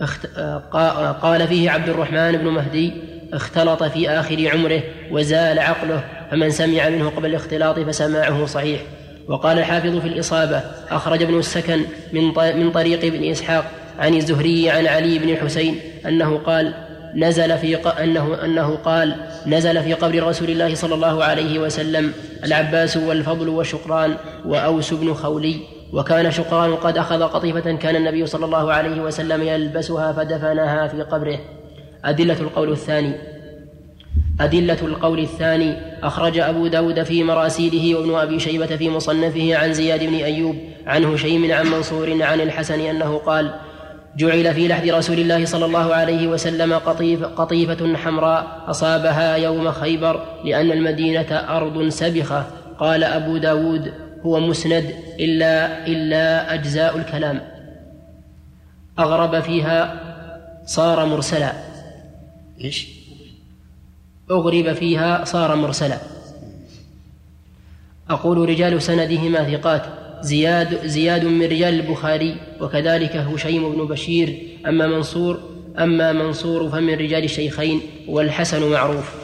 اخت... 0.00 0.26
قا- 0.72 1.22
قال 1.22 1.48
فيه 1.48 1.70
عبد 1.70 1.88
الرحمن 1.88 2.32
بن 2.32 2.46
مهدي 2.48 2.92
اختلط 3.32 3.82
في 3.82 4.10
آخر 4.10 4.50
عمره 4.52 4.82
وزال 5.10 5.58
عقله 5.58 6.04
فمن 6.30 6.50
سمع 6.50 6.88
منه 6.88 7.08
قبل 7.10 7.26
الاختلاط 7.30 7.78
فسماعه 7.78 8.46
صحيح. 8.46 8.80
وقال 9.28 9.58
الحافظ 9.58 9.98
في 9.98 10.08
الإصابة 10.08 10.62
أخرج 10.90 11.22
ابن 11.22 11.38
السكن 11.38 11.80
من 12.12 12.24
من 12.56 12.70
طريق 12.70 13.04
ابن 13.04 13.30
إسحاق 13.30 13.64
عن 13.98 14.14
الزهري 14.14 14.70
عن 14.70 14.86
علي 14.86 15.18
بن 15.18 15.28
الحسين 15.30 15.76
أنه 16.06 16.38
قال 16.38 16.74
نزل 17.14 17.58
في 17.58 17.76
ق... 17.76 17.98
أنه 17.98 18.44
أنه 18.44 18.76
قال 18.76 19.14
نزل 19.46 19.82
في 19.82 19.94
قبر 19.94 20.22
رسول 20.22 20.50
الله 20.50 20.74
صلى 20.74 20.94
الله 20.94 21.24
عليه 21.24 21.58
وسلم 21.58 22.12
العباس 22.44 22.96
والفضل 22.96 23.48
وشقران 23.48 24.14
وأوس 24.46 24.94
بن 24.94 25.14
خولي. 25.14 25.56
وكان 25.92 26.30
شقران 26.30 26.74
قد 26.74 26.98
أخذ 26.98 27.22
قطيفة 27.22 27.72
كان 27.72 27.96
النبي 27.96 28.26
صلى 28.26 28.44
الله 28.44 28.72
عليه 28.72 29.00
وسلم 29.00 29.42
يلبسها 29.42 30.12
فدفنها 30.12 30.88
في 30.88 31.02
قبره. 31.02 31.38
أدلة 32.04 32.40
القول 32.40 32.72
الثاني. 32.72 33.14
أدلة 34.40 34.78
القول 34.82 35.18
الثاني 35.18 35.76
أخرج 36.02 36.38
أبو 36.38 36.66
داود 36.66 37.02
في 37.02 37.24
مراسيله 37.24 37.98
وابن 37.98 38.14
أبي 38.14 38.40
شيبة 38.40 38.66
في 38.66 38.88
مصنفه 38.88 39.56
عن 39.56 39.72
زياد 39.72 40.04
بن 40.04 40.14
أيوب 40.14 40.56
عن 40.86 41.04
هشيم 41.04 41.52
عن 41.52 41.66
منصور 41.66 42.22
عن 42.22 42.40
الحسن 42.40 42.80
أنه 42.80 43.18
قال 43.18 43.54
جعل 44.16 44.54
في 44.54 44.68
لحد 44.68 44.88
رسول 44.88 45.18
الله 45.18 45.44
صلى 45.44 45.64
الله 45.64 45.94
عليه 45.94 46.26
وسلم 46.26 46.72
قطيف 46.72 47.24
قطيفة 47.24 47.96
حمراء 47.96 48.64
أصابها 48.66 49.36
يوم 49.36 49.70
خيبر 49.70 50.24
لأن 50.44 50.72
المدينة 50.72 51.32
أرض 51.32 51.88
سبخة. 51.88 52.46
قال 52.78 53.04
أبو 53.04 53.36
داود 53.36 53.92
هو 54.26 54.40
مسند 54.40 54.94
إلا 55.20 55.86
إلا 55.86 56.54
أجزاء 56.54 56.96
الكلام. 56.96 57.40
أغرب 58.98 59.40
فيها 59.40 60.00
صار 60.66 61.06
مرسلا. 61.06 61.52
إيش؟ 62.60 62.88
أغرب 64.30 64.72
فيها 64.72 65.24
صار 65.24 65.56
مرسلا. 65.56 65.98
أقول 68.10 68.48
رجال 68.48 68.82
سندهما 68.82 69.56
ثقات. 69.56 70.01
زياد 70.22 70.86
زياد 70.86 71.24
من 71.24 71.42
رجال 71.42 71.74
البخاري 71.74 72.36
وكذلك 72.60 73.16
هشيم 73.16 73.72
بن 73.72 73.84
بشير. 73.86 74.42
أما 74.66 74.86
منصور 74.86 75.40
أما 75.78 76.12
منصور 76.12 76.68
فمن 76.68 76.94
رجال 76.94 77.24
الشيخين 77.24 77.80
والحسن 78.08 78.70
معروف. 78.70 79.22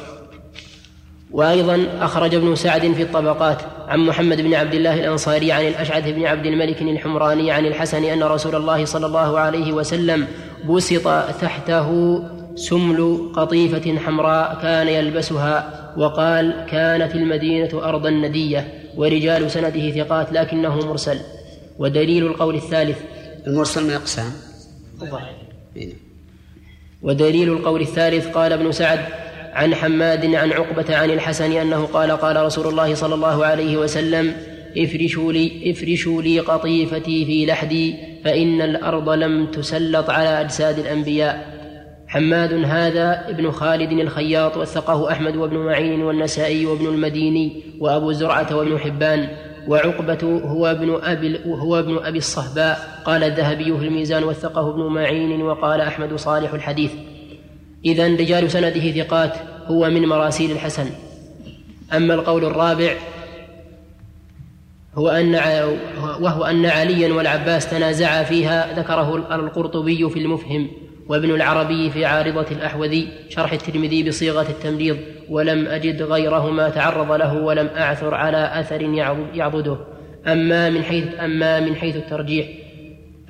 وأيضا 1.30 1.87
أخرج 2.00 2.34
ابن 2.34 2.54
سعد 2.54 2.92
في 2.92 3.02
الطبقات 3.02 3.62
عن 3.88 4.00
محمد 4.00 4.40
بن 4.40 4.54
عبد 4.54 4.74
الله 4.74 4.94
الأنصاري 4.94 5.52
عن 5.52 5.66
الأشعث 5.66 6.08
بن 6.08 6.26
عبد 6.26 6.46
الملك 6.46 6.82
الحمراني 6.82 7.50
عن 7.50 7.66
الحسن 7.66 8.04
أن 8.04 8.22
رسول 8.22 8.54
الله 8.54 8.84
صلى 8.84 9.06
الله 9.06 9.38
عليه 9.38 9.72
وسلم 9.72 10.26
بسط 10.68 11.08
تحته 11.40 12.22
سمل 12.54 13.30
قطيفة 13.37 13.98
حمراء 13.98 14.58
كان 14.62 14.88
يلبسها 14.88 15.70
وقال 15.96 16.66
كانت 16.70 17.14
المدينة 17.14 17.68
أرضا 17.74 18.11
ندية. 18.11 18.77
ورجال 18.98 19.50
سنده 19.50 19.90
ثقات 19.90 20.32
لكنه 20.32 20.74
مرسل. 20.87 21.18
ودليل 21.78 22.26
القول 22.26 22.54
الثالث. 22.54 22.98
المرسل 23.46 23.84
من 23.84 23.90
أقسام. 23.90 24.32
إيه. 25.76 25.92
ودليل 27.02 27.48
القول 27.52 27.80
الثالث 27.80 28.26
قال 28.26 28.52
ابن 28.52 28.72
سعد 28.72 29.00
عن 29.52 29.74
حماد 29.74 30.34
عن 30.34 30.52
عقبة 30.52 30.96
عن 30.96 31.11
الحسن 31.11 31.52
أنه 31.52 31.84
قال 31.84 32.11
قال 32.11 32.37
رسول 32.37 32.66
الله 32.66 32.94
صلى 32.94 33.14
الله 33.14 33.46
عليه 33.46 33.76
وسلم 33.76 34.34
افرشوا 34.76 35.32
لي 35.32 35.70
افرشوا 35.70 36.22
لي 36.22 36.40
قطيفتي 36.40 37.24
في 37.24 37.46
لحدي 37.46 37.96
فإن 38.24 38.62
الأرض 38.62 39.08
لم 39.08 39.46
تسلط 39.46 40.11
على 40.11 40.40
أجساد 40.40 40.78
الأنبياء. 40.78 41.57
حماد 42.08 42.52
هذا 42.52 43.28
ابن 43.28 43.50
خالد 43.50 43.92
الخياط 43.92 44.56
وثقه 44.56 45.12
أحمد 45.12 45.36
وابن 45.36 45.56
معين 45.56 46.02
والنسائي 46.02 46.66
وابن 46.66 46.86
المديني 46.86 47.62
وأبو 47.80 48.12
زرعة 48.12 48.56
وابن 48.56 48.78
حبان 48.78 49.28
وعقبة 49.68 50.40
هو 50.44 50.66
ابن 50.66 50.98
أبي 51.02 51.40
هو 51.46 51.78
ابن 51.78 51.98
أبي 52.02 52.18
الصهباء 52.18 53.02
قال 53.04 53.24
الذهبي 53.24 53.78
في 53.78 53.84
الميزان 53.86 54.24
وثقه 54.24 54.70
ابن 54.70 54.82
معين 54.82 55.42
وقال 55.42 55.80
أحمد 55.80 56.16
صالح 56.16 56.52
الحديث. 56.52 56.92
إذا 57.84 58.06
رجال 58.06 58.50
سنده 58.50 59.02
ثقات 59.02 59.34
هو 59.66 59.90
من 59.90 60.06
مراسيل 60.06 60.50
الحسن. 60.50 60.90
أما 61.96 62.14
القول 62.14 62.44
الرابع 62.44 62.94
هو 64.94 65.08
أن 65.08 65.34
وهو 66.20 66.44
أن 66.44 66.66
عليا 66.66 67.14
والعباس 67.14 67.70
تنازعا 67.70 68.22
فيها 68.22 68.80
ذكره 68.80 69.16
القرطبي 69.16 70.10
في 70.10 70.18
المفهم. 70.18 70.68
وابن 71.08 71.34
العربي 71.34 71.90
في 71.90 72.04
عارضة 72.04 72.46
الأحوذي 72.50 73.08
شرح 73.28 73.52
الترمذي 73.52 74.08
بصيغة 74.08 74.46
التمريض 74.48 74.96
ولم 75.28 75.66
أجد 75.66 76.02
غيرهما 76.02 76.68
تعرض 76.68 77.12
له 77.12 77.34
ولم 77.34 77.68
أعثر 77.76 78.14
على 78.14 78.50
أثر 78.60 78.82
يعضده 79.34 79.76
أما 80.26 80.70
من 80.70 80.82
حيث 80.82 81.04
أما 81.20 81.60
من 81.60 81.76
حيث 81.76 81.96
الترجيح 81.96 82.46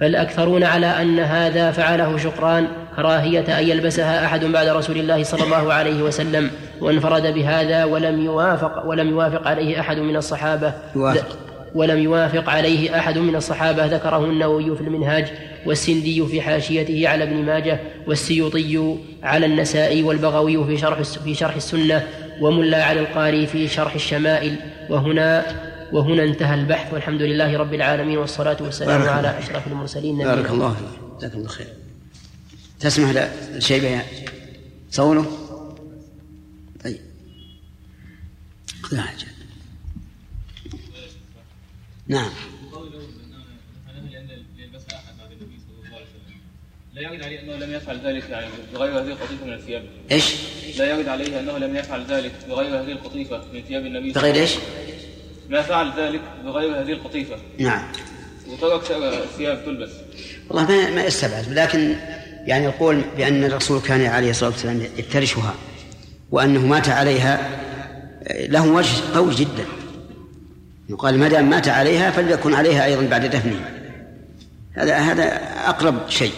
فالأكثرون 0.00 0.64
على 0.64 0.86
أن 0.86 1.18
هذا 1.18 1.70
فعله 1.70 2.16
شقران 2.16 2.66
كراهية 2.96 3.58
أن 3.58 3.68
يلبسها 3.68 4.24
أحد 4.24 4.44
بعد 4.44 4.68
رسول 4.68 4.96
الله 4.96 5.22
صلى 5.22 5.44
الله 5.44 5.72
عليه 5.72 6.02
وسلم 6.02 6.50
وانفرد 6.80 7.34
بهذا 7.34 7.84
ولم 7.84 8.20
يوافق 8.24 8.86
ولم 8.86 9.08
يوافق 9.08 9.48
عليه 9.48 9.80
أحد 9.80 9.98
من 9.98 10.16
الصحابة 10.16 10.72
يوافق. 10.96 11.38
ولم 11.74 11.98
يوافق 11.98 12.50
عليه 12.50 12.98
أحد 12.98 13.18
من 13.18 13.36
الصحابة 13.36 13.86
ذكره 13.86 14.24
النووي 14.24 14.76
في 14.76 14.82
المنهاج 14.82 15.32
والسندي 15.68 16.26
في 16.26 16.40
حاشيته 16.40 17.08
على 17.08 17.24
ابن 17.24 17.36
ماجه 17.36 17.80
والسيوطي 18.06 18.98
على 19.22 19.46
النسائي 19.46 20.02
والبغوي 20.02 20.66
في 20.66 20.78
شرح 20.78 21.02
في 21.02 21.34
شرح 21.34 21.54
السنة 21.54 22.08
وملا 22.40 22.84
على 22.84 23.00
القاري 23.00 23.46
في 23.46 23.68
شرح 23.68 23.94
الشمائل. 23.94 24.56
وهنا 24.90 25.44
وهنا 25.92 26.24
انتهى 26.24 26.54
البحث. 26.54 26.94
والحمد 26.94 27.22
لله 27.22 27.58
رب 27.58 27.74
العالمين 27.74 28.18
والصلاة 28.18 28.56
والسلام 28.60 29.00
بارك 29.00 29.12
على. 29.12 29.38
أشرف 29.38 29.66
المرسلين. 29.66 30.18
بارك 30.18 30.38
نبينا 30.38 30.52
الله 30.52 30.74
فيك. 30.74 31.18
جزاك 31.18 31.34
الله 31.34 31.48
خير. 31.48 31.72
تسمح 32.80 33.30
لشيبة 33.56 34.02
صوله؟ 34.90 35.26
طيب. 36.84 37.00
خذ 38.82 38.98
حاجة. 38.98 39.26
نعم. 42.08 42.30
لا 46.98 47.04
يرد 47.04 47.24
عليه 47.24 47.40
أنه 47.40 47.56
لم 47.56 47.74
يفعل 47.74 47.98
ذلك 48.04 48.30
يعني 48.30 48.46
بغير 48.74 48.92
هذه 48.92 49.08
القطيفة 49.08 49.46
من 49.46 49.52
الثياب. 49.52 49.84
إيش؟ 50.10 50.34
لا 50.78 50.84
يرد 50.90 51.08
عليه 51.08 51.40
أنه 51.40 51.58
لم 51.58 51.76
يفعل 51.76 52.04
ذلك 52.04 52.32
بغير 52.48 52.80
هذه 52.80 52.92
القطيفة 52.92 53.42
من 53.52 53.62
ثياب 53.68 53.86
النبي 53.86 54.12
صلى 54.12 54.22
بغير 54.22 54.34
الله 54.34 54.42
إيش؟ 54.42 54.52
عليه 54.52 54.64
وسلم. 54.64 55.50
ما 55.50 55.62
فعل 55.62 55.92
ذلك 55.98 56.20
بغير 56.44 56.80
هذه 56.80 56.92
القطيفة. 56.92 57.36
نعم. 57.58 57.82
وترك 58.48 58.82
ثياب 59.36 59.64
تلبس. 59.64 59.90
والله 60.50 60.68
ما 60.68 60.90
ما 60.90 61.04
يستبعد 61.04 61.48
لكن 61.48 61.96
يعني 62.46 62.66
القول 62.66 63.04
بأن 63.16 63.44
الرسول 63.44 63.80
كان 63.80 64.06
عليه 64.06 64.30
الصلاة 64.30 64.50
والسلام 64.50 64.82
يفترشها 64.96 65.54
وأنه 66.30 66.66
مات 66.66 66.88
عليها 66.88 67.60
له 68.30 68.72
وجه 68.72 69.14
قوي 69.14 69.34
جدا. 69.34 69.64
يقال 70.88 71.18
ما 71.18 71.28
دام 71.28 71.50
مات 71.50 71.68
عليها 71.68 72.10
فليكن 72.10 72.54
عليها 72.54 72.84
أيضا 72.84 73.06
بعد 73.06 73.26
دفنه. 73.26 73.70
هذا 74.72 74.96
هذا 74.96 75.24
أقرب 75.68 76.10
شيء. 76.10 76.32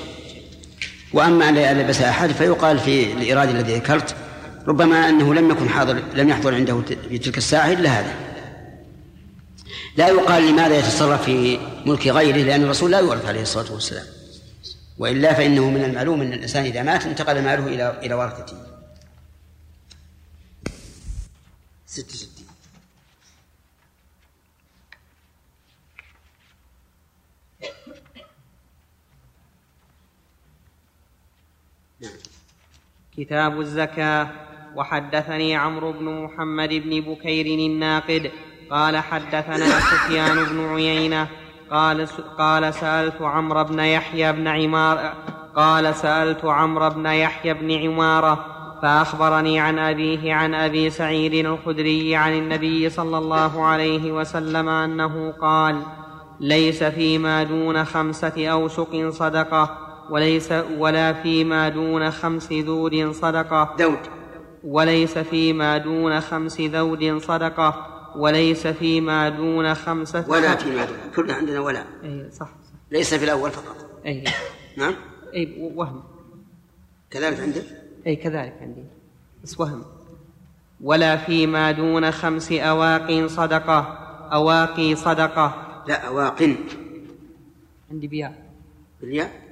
وأما 1.12 1.48
أن 1.48 1.54
لا 1.54 1.70
يلبس 1.70 2.00
أحد 2.00 2.32
فيقال 2.32 2.78
في 2.78 3.12
الإيراد 3.12 3.48
الذي 3.48 3.74
ذكرت 3.74 4.16
ربما 4.66 5.08
أنه 5.08 5.34
لم 5.34 5.50
يكن 5.50 5.68
حاضر 5.68 6.02
لم 6.14 6.28
يحضر 6.28 6.54
عنده 6.54 6.82
في 7.08 7.18
تلك 7.18 7.38
الساعة 7.38 7.72
إلا 7.72 7.90
هذا. 7.90 8.14
لا 9.96 10.08
يقال 10.08 10.52
لماذا 10.52 10.78
يتصرف 10.78 11.24
في 11.24 11.58
ملك 11.86 12.06
غيره 12.06 12.36
لأن 12.36 12.62
الرسول 12.62 12.90
لا 12.90 12.98
يورث 12.98 13.26
عليه 13.26 13.42
الصلاة 13.42 13.72
والسلام. 13.72 14.06
وإلا 14.98 15.34
فإنه 15.34 15.70
من 15.70 15.84
المعلوم 15.84 16.20
أن 16.22 16.32
الإنسان 16.32 16.64
إذا 16.64 16.82
مات 16.82 17.06
انتقل 17.06 17.42
ماله 17.42 17.66
إلى 17.66 18.00
إلى 18.02 18.14
ورثته. 18.14 18.56
ست 21.86 22.10
ستين 22.10 22.29
كتاب 33.20 33.60
الزكاة. 33.60 34.26
وحدثني 34.76 35.56
عمرو 35.56 35.92
بن 35.92 36.24
محمد 36.24 36.68
بن 36.68 37.00
بكير 37.00 37.46
الناقد. 37.46 38.30
قال 38.70 38.96
حدثنا 38.96 39.66
سفيان 39.66 40.44
بن 40.44 40.74
عيينة. 40.74 41.28
قال 41.70 42.06
قال 42.38 42.74
سألت 42.74 43.22
عمرو 43.22 43.64
بن 43.64 43.78
يحيى 43.78 44.32
بن 44.32 44.48
عمار 44.48 45.12
قال 45.56 45.94
سألت 45.94 46.44
عمرو 46.44 46.90
بن 46.90 47.06
يحيى 47.06 47.54
بن 47.54 47.72
عمارة. 47.72 48.46
فأخبرني 48.82 49.60
عن 49.60 49.78
أبيه 49.78 50.34
عن 50.34 50.54
أبي 50.54 50.90
سعيد 50.90 51.46
الخدري 51.46 52.16
عن 52.16 52.32
النبي 52.32 52.90
صلى 52.90 53.18
الله 53.18 53.64
عليه 53.64 54.12
وسلم 54.12 54.68
أنه 54.68 55.32
قال 55.40 55.82
ليس 56.40 56.84
فيما 56.84 57.42
دون 57.42 57.84
خمسة 57.84 58.48
أوسق 58.48 59.08
صدقة 59.08 59.89
وليس 60.10 60.52
ولا 60.78 61.12
فيما 61.12 61.68
دون 61.68 62.10
خمس 62.10 62.52
ذود 62.52 63.10
صدقة. 63.12 63.76
دود. 63.78 63.98
وليس 64.64 65.18
فيما 65.18 65.78
دون 65.78 66.20
خمس 66.20 66.60
ذود 66.60 67.18
صدقة. 67.18 67.86
وليس 68.16 68.66
فيما 68.66 69.28
دون 69.28 69.74
خمسة 69.74 70.24
ولا 70.28 70.56
فيما 70.56 70.84
دون. 70.84 70.96
كلنا 71.16 71.34
عندنا 71.34 71.60
ولا. 71.60 71.84
أي 72.04 72.30
صح 72.30 72.46
صح. 72.46 72.50
ليس 72.90 73.14
في 73.14 73.24
الأول 73.24 73.50
فقط. 73.50 73.76
أي. 74.06 74.24
نعم. 74.76 74.94
أي 75.34 75.70
وهم. 75.74 76.02
كذلك 77.10 77.40
عندك؟ 77.40 77.64
أي 78.06 78.16
كذلك 78.16 78.58
عندي. 78.60 78.84
بس 79.44 79.60
وهم. 79.60 79.84
ولا 80.80 81.16
فيما 81.16 81.70
دون 81.70 82.10
خمس 82.10 82.52
أواق 82.52 83.26
صدقة. 83.26 83.80
أواقي 84.32 84.94
صدقة. 84.94 85.82
لا 85.88 86.06
أواق. 86.06 86.56
عندي 87.90 88.06
بياء. 88.06 88.50
بالياء؟ 89.00 89.49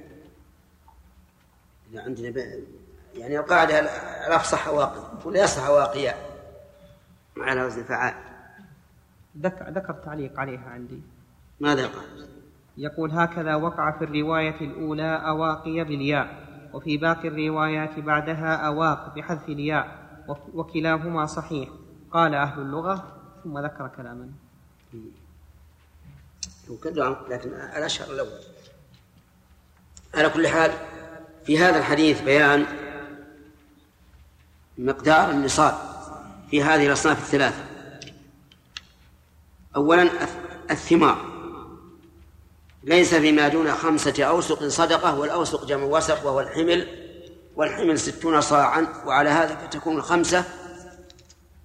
لا 1.91 2.01
عندنا 2.03 2.29
ب... 2.29 2.63
يعني 3.15 3.39
القاعدة 3.39 3.79
الأفصح 4.27 4.67
أواقي 4.67 5.03
ولا 5.25 5.43
يصح 5.43 5.65
أواقيا 5.65 6.15
على 7.37 7.63
وزن 7.65 7.83
فعال 7.83 8.13
ذكر 9.37 9.69
ذكر 9.69 9.93
تعليق 9.93 10.39
عليها 10.39 10.69
عندي. 10.69 11.01
ماذا 11.59 11.87
قال؟ 11.87 12.27
يقول 12.77 13.11
هكذا 13.11 13.55
وقع 13.55 13.91
في 13.97 14.03
الرواية 14.03 14.61
الأولى 14.61 15.15
أواقي 15.27 15.83
بالياء 15.83 16.49
وفي 16.73 16.97
باقي 16.97 17.27
الروايات 17.27 17.99
بعدها 17.99 18.55
أواق 18.55 19.15
بحذف 19.15 19.49
الياء 19.49 20.09
وك- 20.27 20.55
وكلاهما 20.55 21.25
صحيح. 21.25 21.69
قال 22.11 22.35
أهل 22.35 22.61
اللغة 22.61 23.15
ثم 23.43 23.59
ذكر 23.59 23.87
كلاما. 23.97 24.29
لكن 27.29 27.49
الأشهر 27.53 28.13
الأول. 28.13 28.39
على 30.15 30.29
كل 30.29 30.47
حال 30.47 30.71
في 31.45 31.59
هذا 31.59 31.77
الحديث 31.77 32.21
بيان 32.21 32.65
مقدار 34.77 35.29
النصاب 35.31 35.77
في 36.51 36.63
هذه 36.63 36.87
الأصناف 36.87 37.19
الثلاثة. 37.19 37.63
أولا 39.75 40.09
الث- 40.09 40.71
الثمار. 40.71 41.25
ليس 42.83 43.15
فيما 43.15 43.47
دون 43.47 43.71
خمسة 43.71 44.23
أوسق 44.23 44.67
صدقة 44.67 45.19
والأوسق 45.19 45.65
جمع 45.65 45.83
وسق 45.83 46.25
وهو 46.25 46.39
الحمل 46.39 46.87
والحمل 47.55 47.99
ستون 47.99 48.41
صاعا 48.41 48.87
وعلى 49.05 49.29
هذا 49.29 49.55
فتكون 49.55 49.97
الخمسة 49.97 50.43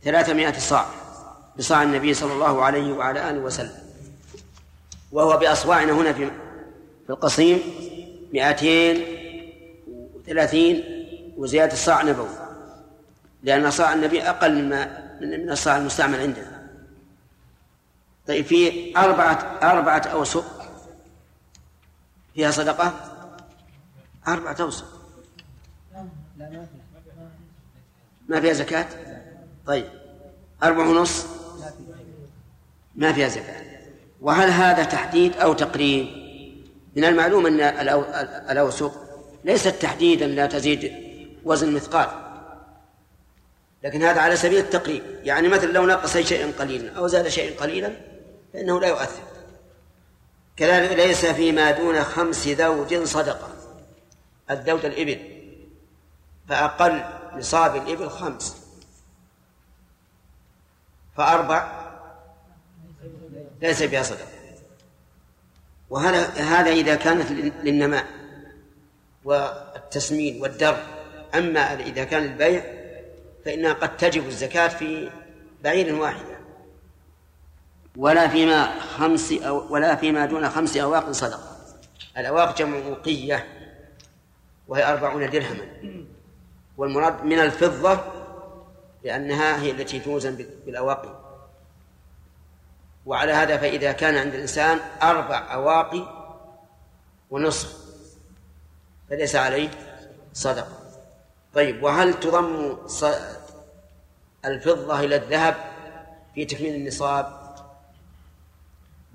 ثلاثمائة 0.05 0.59
صاع 0.59 0.87
بصاع 1.59 1.83
النبي 1.83 2.15
صلى 2.15 2.33
الله 2.33 2.63
عليه 2.63 2.93
وعلى 2.93 3.31
آله 3.31 3.39
وسلم. 3.39 3.79
وهو 5.13 5.37
بأصواعنا 5.37 5.93
هنا 5.93 6.13
في 6.13 6.31
القصيم 7.11 7.61
مئتين 8.33 9.14
وثلاثين 10.25 10.85
وزيادة 11.37 11.73
الصاع 11.73 12.03
نبوي 12.03 12.29
لأن 13.43 13.71
صاع 13.71 13.95
النبي 13.95 14.23
أقل 14.23 14.63
مما 14.65 15.05
من 15.21 15.51
الصاع 15.51 15.77
المستعمل 15.77 16.21
عندنا. 16.21 16.69
طيب 18.27 18.45
في 18.45 18.97
أربعة 18.99 19.59
أربعة 19.63 20.03
أوسق. 20.13 20.65
فيها 22.35 22.51
صدقة؟ 22.51 22.93
أربعة 24.29 24.57
أوسق. 24.61 24.87
ما 28.29 28.41
فيها 28.41 28.53
زكاة؟ 28.53 28.87
طيب 29.67 29.87
أربعة 30.63 30.89
ونص؟ 30.91 31.27
ما 32.95 33.13
فيها 33.13 33.29
زكاة. 33.29 33.65
وهل 34.21 34.51
هذا 34.51 34.85
تحديد 34.85 35.37
أو 35.37 35.53
تقريب؟ 35.53 36.07
من 36.97 37.05
المعلوم 37.05 37.47
أن 37.47 37.59
الأو- 37.59 38.15
الأوسق 38.51 39.04
ليست 39.45 39.69
تحديدا 39.69 40.27
لا 40.27 40.47
تزيد 40.47 40.93
وزن 41.45 41.75
مثقال. 41.75 42.09
لكن 43.83 44.03
هذا 44.03 44.21
على 44.21 44.37
سبيل 44.37 44.59
التقريب 44.59 45.03
يعني 45.23 45.49
مثلا 45.49 45.73
لو 45.73 45.87
نقص 45.87 46.17
شيئا 46.17 46.53
قليلا 46.59 46.97
أو 46.97 47.07
زاد 47.07 47.29
شيئا 47.29 47.61
قليلا 47.61 47.97
فإنه 48.53 48.81
لا 48.81 48.89
يؤثر. 48.89 49.23
كذلك 50.57 50.93
ليس 50.93 51.27
فيما 51.27 51.71
دون 51.71 52.05
خمس 52.05 52.49
ذوج 52.49 53.03
صدقة. 53.03 53.49
الذود 54.51 54.85
الإبل. 54.85 55.19
فأقل 56.49 57.05
نصاب 57.37 57.77
الإبل 57.77 58.11
خمس. 58.11 58.57
فأربع 61.17 61.85
ليس 63.63 63.83
فيها 63.83 64.03
صدقة. 64.03 64.29
وهذا 65.91 66.23
هذا 66.43 66.71
إذا 66.71 66.95
كانت 66.95 67.31
للنماء. 67.65 68.24
والتسمين 69.25 70.43
والدر 70.43 70.77
أما 71.35 71.75
إذا 71.75 72.05
كان 72.05 72.23
البيع 72.23 72.65
فإنها 73.45 73.73
قد 73.73 73.97
تجب 73.97 74.27
الزكاة 74.27 74.69
في 74.69 75.11
بعير 75.63 75.95
واحدة. 75.95 76.35
ولا 77.97 78.29
فيما 78.29 78.81
خمس 78.81 79.33
أو 79.33 79.73
ولا 79.73 79.95
فيما 79.95 80.27
دون 80.27 80.51
خمس 80.51 80.77
أواق 80.77 81.11
صدقة. 81.11 81.57
الأواق 82.19 82.59
جمع 82.59 82.79
وقية 82.79 83.47
وهي 84.69 84.93
أربعون 84.93 85.31
درهما. 85.31 85.67
والمراد 86.77 87.25
من 87.25 87.39
الفضة 87.41 88.01
لأنها 89.05 89.63
هي 89.63 89.71
التي 89.71 90.01
توزن 90.01 90.47
بالأواقي 90.67 91.25
وعلى 93.07 93.33
هذا 93.33 93.57
فإذا 93.57 93.93
كان 93.93 94.17
عند 94.17 94.35
الإنسان 94.35 94.79
أربع 95.03 95.55
أواقي 95.55 96.09
ونصف. 97.31 97.84
فليس 99.11 99.37
عليه 99.37 99.71
صدقة 100.33 100.79
طيب 101.55 101.83
وهل 101.83 102.21
تضم 102.21 102.77
الفضة 104.45 105.01
إلى 105.01 105.17
الذهب 105.17 105.55
في 106.35 106.45
تكميل 106.45 106.75
النصاب؟ 106.75 107.45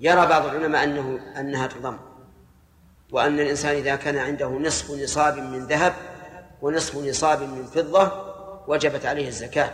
يرى 0.00 0.26
بعض 0.26 0.46
العلماء 0.46 0.84
أنه 0.84 1.20
أنها 1.40 1.66
تضم 1.66 1.96
وأن 3.12 3.40
الإنسان 3.40 3.76
إذا 3.76 3.96
كان 3.96 4.16
عنده 4.16 4.48
نصف 4.48 4.90
نصاب 4.90 5.38
من 5.38 5.66
ذهب 5.66 5.94
ونصف 6.62 6.96
نصاب 6.96 7.42
من 7.42 7.66
فضة 7.66 8.30
وجبت 8.66 9.06
عليه 9.06 9.28
الزكاة 9.28 9.72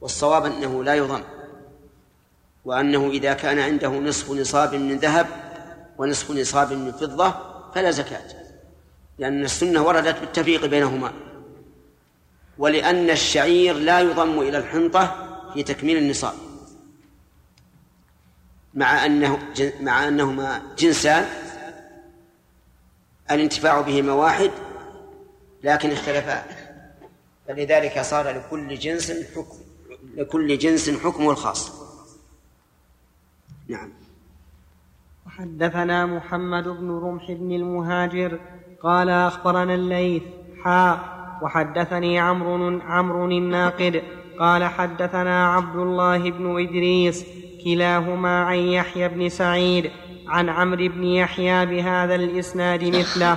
والصواب 0.00 0.44
أنه 0.44 0.84
لا 0.84 0.94
يضم 0.94 1.22
وأنه 2.64 3.10
إذا 3.10 3.34
كان 3.34 3.58
عنده 3.58 3.88
نصف 3.88 4.30
نصاب 4.30 4.74
من 4.74 4.98
ذهب 4.98 5.26
ونصف 5.98 6.30
نصاب 6.30 6.72
من 6.72 6.92
فضة 6.92 7.34
فلا 7.74 7.90
زكاة. 7.90 8.43
لأن 9.18 9.44
السنة 9.44 9.82
وردت 9.82 10.20
بالتفريق 10.20 10.66
بينهما. 10.66 11.12
ولأن 12.58 13.10
الشعير 13.10 13.74
لا 13.74 14.00
يضم 14.00 14.40
إلى 14.40 14.58
الحنطة 14.58 15.30
في 15.54 15.62
تكميل 15.62 15.96
النصاب. 15.96 16.34
مع 18.74 19.06
أنه 19.06 19.38
مع 19.80 20.08
أنهما 20.08 20.62
جنسان 20.78 21.26
الانتفاع 23.30 23.80
بهما 23.80 24.12
واحد 24.12 24.50
لكن 25.64 25.90
اختلفا. 25.90 26.44
فلذلك 27.48 28.00
صار 28.00 28.30
لكل 28.30 28.78
جنس 28.78 29.12
حكم 29.36 29.58
لكل 30.14 30.58
جنس 30.58 30.90
حكمه 30.90 31.30
الخاص. 31.30 31.72
نعم. 33.68 33.92
وحدثنا 35.26 36.06
محمد 36.06 36.64
بن 36.64 36.90
رمح 36.90 37.32
بن 37.32 37.52
المهاجر 37.52 38.40
قال 38.84 39.08
أخبرنا 39.08 39.74
الليث 39.74 40.22
حا 40.64 40.98
وحدثني 41.42 42.18
عمرو 42.18 42.80
عمرو 42.86 43.24
الناقد 43.24 44.02
قال 44.40 44.64
حدثنا 44.64 45.54
عبد 45.54 45.76
الله 45.76 46.30
بن 46.30 46.60
إدريس 46.60 47.26
كلاهما 47.64 48.44
عن 48.44 48.56
يحيى 48.56 49.08
بن 49.08 49.28
سعيد 49.28 49.90
عن 50.28 50.48
عمرو 50.48 50.88
بن 50.88 51.04
يحيى 51.04 51.66
بهذا 51.66 52.14
الإسناد 52.14 52.84
مثله. 52.84 53.36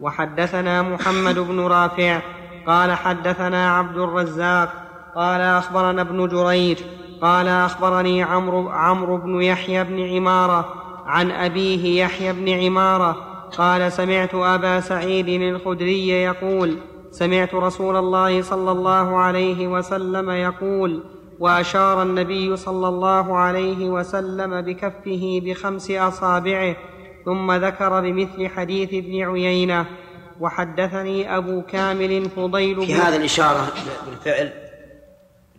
وحدثنا 0.00 0.82
محمد 0.82 1.38
بن 1.38 1.60
رافع 1.60 2.20
قال 2.66 2.92
حدثنا 2.92 3.76
عبد 3.76 3.96
الرزاق 3.96 4.72
قال 5.14 5.40
أخبرنا 5.40 6.02
ابن 6.02 6.28
جريج 6.28 6.78
قال 7.22 7.48
أخبرني 7.48 8.22
عمرو 8.22 8.68
عمرو 8.68 9.16
بن 9.16 9.42
يحيى 9.42 9.84
بن 9.84 10.16
عمارة 10.16 10.74
عن 11.06 11.30
أبيه 11.30 12.04
يحيى 12.04 12.32
بن 12.32 12.48
عمارة 12.48 13.29
قال 13.52 13.92
سمعت 13.92 14.34
أبا 14.34 14.80
سعيد 14.80 15.28
الخدري 15.28 16.08
يقول 16.08 16.78
سمعت 17.10 17.54
رسول 17.54 17.96
الله 17.96 18.42
صلى 18.42 18.70
الله 18.70 19.18
عليه 19.18 19.66
وسلم 19.68 20.30
يقول 20.30 21.04
وأشار 21.38 22.02
النبي 22.02 22.56
صلى 22.56 22.88
الله 22.88 23.36
عليه 23.36 23.88
وسلم 23.88 24.60
بكفه 24.60 25.40
بخمس 25.44 25.90
أصابعه 25.90 26.76
ثم 27.24 27.52
ذكر 27.52 28.00
بمثل 28.00 28.48
حديث 28.48 28.94
ابن 28.94 29.30
عيينة. 29.32 29.86
وحدثني 30.40 31.36
أبو 31.36 31.62
كامل 31.62 32.30
فضيل 32.30 32.86
في 32.86 32.94
هذا 32.94 33.16
الإشارة 33.16 33.72
بالفعل 34.06 34.52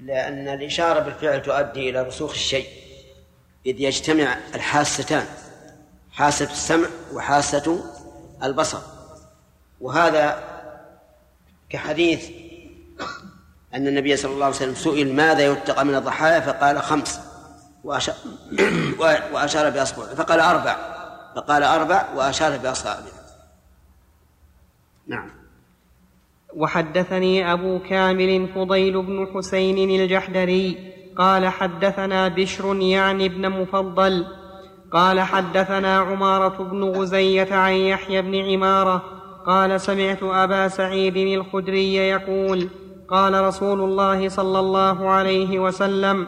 لأن 0.02 0.48
الإشارة 0.48 1.00
بالفعل 1.00 1.42
تؤدي 1.42 1.90
إلى 1.90 2.02
رسوخ 2.02 2.32
الشيء 2.32 2.66
إذ 3.66 3.82
يجتمع 3.82 4.38
الحاستان. 4.56 5.26
حاسة 6.22 6.52
السمع 6.52 6.88
وحاسة 7.14 7.84
البصر. 8.44 8.80
وهذا 9.82 10.44
كحديث 11.70 12.30
أن 13.74 13.88
النبي 13.88 14.18
صلى 14.18 14.34
الله 14.34 14.46
عليه 14.46 14.56
وسلم 14.56 14.76
سئل 14.76 15.16
ماذا 15.16 15.46
يتقى 15.46 15.86
من 15.86 15.96
الضحايا؟ 15.96 16.40
فقال 16.40 16.82
خمس. 16.82 17.20
وأشار, 17.84 19.70
بأصبعه 19.76 20.16
فقال 20.16 20.40
أربع. 20.40 20.76
فقال 21.36 21.64
أربع 21.64 22.06
وأشار 22.16 22.58
بأصابعه 22.58 23.22
نعم. 25.08 25.30
وحدثني 26.56 27.54
أبو 27.54 27.80
كامل 27.80 28.48
فضيل 28.56 29.02
بن 29.02 29.28
حسين 29.36 30.02
الجحدري 30.02 30.94
قال 31.16 31.48
حدثنا 31.48 32.28
بشر 32.28 32.76
يعني 32.76 33.26
ابن 33.26 33.50
مفضل 33.50 34.41
قال 34.92 35.20
حدثنا 35.20 35.98
عمارة 35.98 36.64
بن 36.64 36.84
غزية 36.84 37.56
عن 37.56 37.74
يحيى 37.74 38.22
بن 38.22 38.36
عمارة 38.36 39.02
قال 39.46 39.82
سمعت 39.82 40.24
أبا 40.24 40.68
سعيد 40.68 41.18
الخدري 41.18 41.96
يقول 41.96 42.70
قال 43.08 43.44
رسول 43.44 43.80
الله 43.80 44.30
صلى 44.30 44.60
الله 44.60 45.10
عليه 45.10 45.60
وسلم 45.60 46.28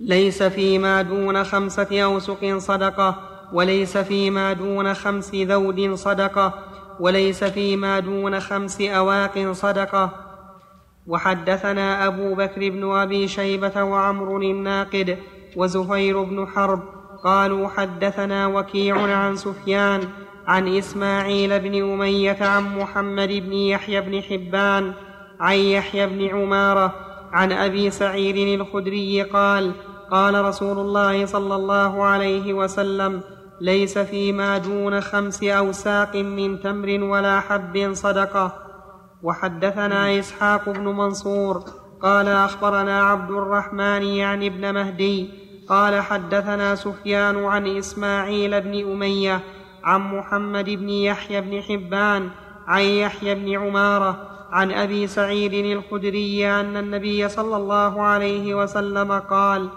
ليس 0.00 0.42
فيما 0.42 1.02
دون 1.02 1.44
خمسة 1.44 2.02
أوسق 2.04 2.58
صدقة 2.58 3.16
وليس 3.52 3.98
فيما 3.98 4.52
دون 4.52 4.94
خمس 4.94 5.34
ذود 5.34 5.94
صدقة 5.94 6.54
وليس 7.00 7.44
فيما 7.44 8.00
دون 8.00 8.40
خمس 8.40 8.80
أواق 8.80 9.52
صدقة. 9.52 10.10
وحدثنا 11.06 12.06
أبو 12.06 12.34
بكر 12.34 12.70
بن 12.70 12.90
أبي 12.90 13.28
شيبة 13.28 13.82
وعمر 13.82 14.36
الناقد 14.36 15.18
وزهير 15.56 16.22
بن 16.22 16.46
حرب 16.46 16.93
قالوا 17.24 17.68
حدثنا 17.68 18.46
وكيع 18.46 19.16
عن 19.16 19.36
سفيان 19.36 20.00
عن 20.46 20.76
إسماعيل 20.76 21.60
بن 21.60 21.92
أمية 21.92 22.36
عن 22.40 22.78
محمد 22.78 23.28
بن 23.28 23.52
يحيى 23.52 24.00
بن 24.00 24.22
حبان 24.22 24.92
عن 25.40 25.56
يحيى 25.56 26.06
بن 26.06 26.36
عمارة 26.36 26.94
عن 27.32 27.52
أبي 27.52 27.90
سعيد 27.90 28.60
الخدري 28.60 29.22
قال 29.22 29.72
قال 30.10 30.44
رسول 30.44 30.78
الله 30.78 31.26
صلى 31.26 31.54
الله 31.54 32.04
عليه 32.04 32.52
وسلم 32.52 33.20
ليس 33.60 33.98
فيما 33.98 34.58
دون 34.58 35.00
خمس 35.00 35.42
أوساق 35.42 36.16
من 36.16 36.60
تمر 36.60 37.04
ولا 37.04 37.40
حب 37.40 37.90
صدقة. 37.92 38.52
وحدثنا 39.22 40.18
إسحاق 40.18 40.68
بن 40.68 40.84
منصور 40.84 41.64
قال 42.02 42.28
أخبرنا 42.28 43.02
عبد 43.02 43.30
الرحمن 43.30 44.02
يعني 44.02 44.46
ابن 44.46 44.74
مهدي 44.74 45.43
قال 45.68 46.00
حدثنا 46.00 46.74
سفيان 46.74 47.44
عن 47.44 47.76
إسماعيل 47.76 48.60
بن 48.60 48.92
أمية 48.92 49.40
عن 49.84 50.00
محمد 50.00 50.64
بن 50.64 50.88
يحيى 50.88 51.40
بن 51.40 51.62
حبان 51.62 52.30
عن 52.66 52.82
يحيى 52.82 53.34
بن 53.34 53.58
عمارة 53.58 54.28
عن 54.50 54.72
أبي 54.72 55.06
سعيد 55.06 55.54
الخدري 55.54 56.50
أن 56.50 56.76
النبي 56.76 57.28
صلى 57.28 57.56
الله 57.56 58.02
عليه 58.02 58.54
وسلم 58.54 59.12
قال 59.12 59.68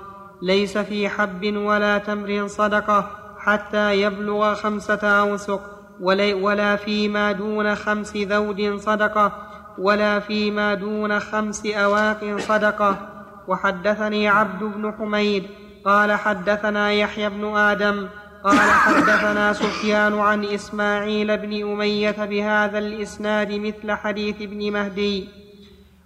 ليس 0.41 0.77
في 0.77 1.09
حب 1.09 1.55
ولا 1.55 1.97
تمر 1.97 2.47
صدقة 2.47 3.11
حتى 3.39 4.01
يبلغ 4.01 4.55
خمسة 4.55 5.07
أوسق 5.07 5.61
ولا 6.01 6.75
فيما 6.75 7.31
دون 7.31 7.75
خمس 7.75 8.17
ذود 8.17 8.77
صدقة 8.79 9.31
ولا 9.77 10.19
فيما 10.19 10.73
دون 10.73 11.19
خمس 11.19 11.65
أواق 11.65 12.38
صدقة 12.38 12.97
وحدثني 13.47 14.27
عبد 14.27 14.63
بن 14.63 14.93
حميد 14.93 15.47
قال 15.88 16.11
حدثنا 16.11 16.91
يحيى 16.91 17.29
بن 17.29 17.55
آدم 17.57 18.07
قال 18.43 18.59
حدثنا 18.59 19.53
سفيان 19.53 20.19
عن 20.19 20.45
إسماعيل 20.45 21.38
بن 21.38 21.71
أمية 21.71 22.25
بهذا 22.25 22.77
الإسناد 22.77 23.51
مثل 23.51 23.91
حديث 23.91 24.41
ابن 24.41 24.71
مهدي. 24.73 25.29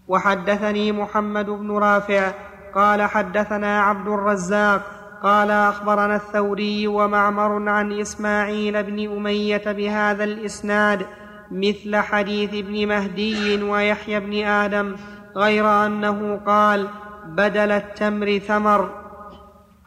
وحدثني 0.07 0.91
محمد 0.91 1.45
بن 1.45 1.71
رافع 1.71 2.32
قال 2.75 3.01
حدثنا 3.01 3.82
عبد 3.82 4.07
الرزاق 4.07 4.82
قال 5.23 5.51
أخبرنا 5.51 6.15
الثوري 6.15 6.88
ومعمر 6.88 7.69
عن 7.69 7.99
إسماعيل 7.99 8.84
بن 8.84 9.17
أمية 9.17 9.63
بهذا 9.65 10.23
الإسناد 10.23 11.05
مثل 11.51 11.95
حديث 11.95 12.53
ابن 12.53 12.88
مهدي 12.88 13.63
ويحيى 13.63 14.19
بن 14.19 14.43
آدم 14.43 14.95
غير 15.36 15.86
أنه 15.86 16.41
قال 16.45 16.88
بدل 17.25 17.71
التمر 17.71 18.38
ثمر. 18.38 19.01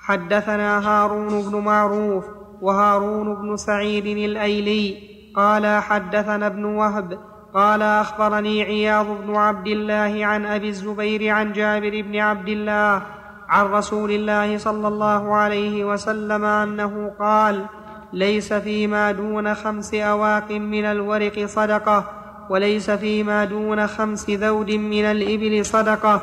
حدثنا 0.06 0.88
هارون 0.88 1.50
بن 1.50 1.56
معروف 1.56 2.24
وهارون 2.60 3.34
بن 3.34 3.56
سعيد 3.56 4.06
الأيلي 4.06 4.96
قال 5.36 5.82
حدثنا 5.82 6.46
ابن 6.46 6.64
وهب 6.64 7.18
قال 7.54 7.82
أخبرني 7.82 8.62
عياض 8.62 9.06
بن 9.06 9.36
عبد 9.36 9.66
الله 9.66 10.26
عن 10.26 10.46
أبي 10.46 10.68
الزبير 10.68 11.28
عن 11.28 11.52
جابر 11.52 12.02
بن 12.02 12.16
عبد 12.16 12.48
الله 12.48 13.02
عن 13.48 13.66
رسول 13.66 14.10
الله 14.10 14.58
صلى 14.58 14.88
الله 14.88 15.34
عليه 15.34 15.84
وسلم 15.84 16.44
أنه 16.44 17.12
قال 17.18 17.66
ليس 18.12 18.52
فيما 18.52 19.12
دون 19.12 19.54
خمس 19.54 19.94
أواق 19.94 20.50
من 20.50 20.84
الورق 20.84 21.46
صدقة 21.46 22.04
وليس 22.50 22.90
فيما 22.90 23.44
دون 23.44 23.86
خمس 23.86 24.30
ذود 24.30 24.70
من 24.70 25.04
الإبل 25.04 25.64
صدقة 25.64 26.22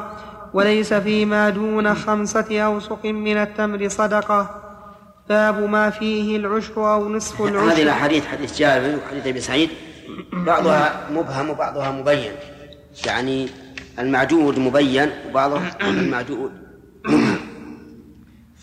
وليس 0.54 0.94
فيما 0.94 1.50
دون 1.50 1.96
خمسة 1.96 2.62
أوسق 2.62 3.06
من 3.06 3.38
التمر 3.38 3.90
صدقة. 3.90 4.62
باب 5.30 5.70
ما 5.70 5.90
فيه 5.90 6.38
العشر 6.38 6.94
أو 6.94 7.10
نصف 7.10 7.42
العشر. 7.42 7.74
هذه 7.74 7.84
الأحاديث 7.84 8.28
حديث 8.28 8.58
جابر 8.58 8.98
وحديث 9.06 9.28
أبي 9.28 9.42
سعيد. 9.42 9.70
بعضها 10.34 11.08
مبهم 11.12 11.50
وبعضها 11.50 11.92
مبين. 11.92 12.32
يعني 13.06 13.50
المعدود 14.00 14.60
مبين 14.60 15.10
وبعضها 15.30 15.78
المعدود 15.82 16.52
مبهم. 17.06 17.40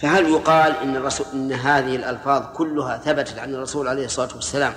فهل 0.00 0.28
يقال 0.28 0.72
إن 0.82 0.96
الرسول 0.96 1.26
إن 1.34 1.52
هذه 1.52 1.96
الألفاظ 1.96 2.42
كلها 2.56 2.98
ثبتت 2.98 3.38
عن 3.38 3.54
الرسول 3.54 3.88
عليه 3.88 4.04
الصلاة 4.04 4.34
والسلام 4.34 4.72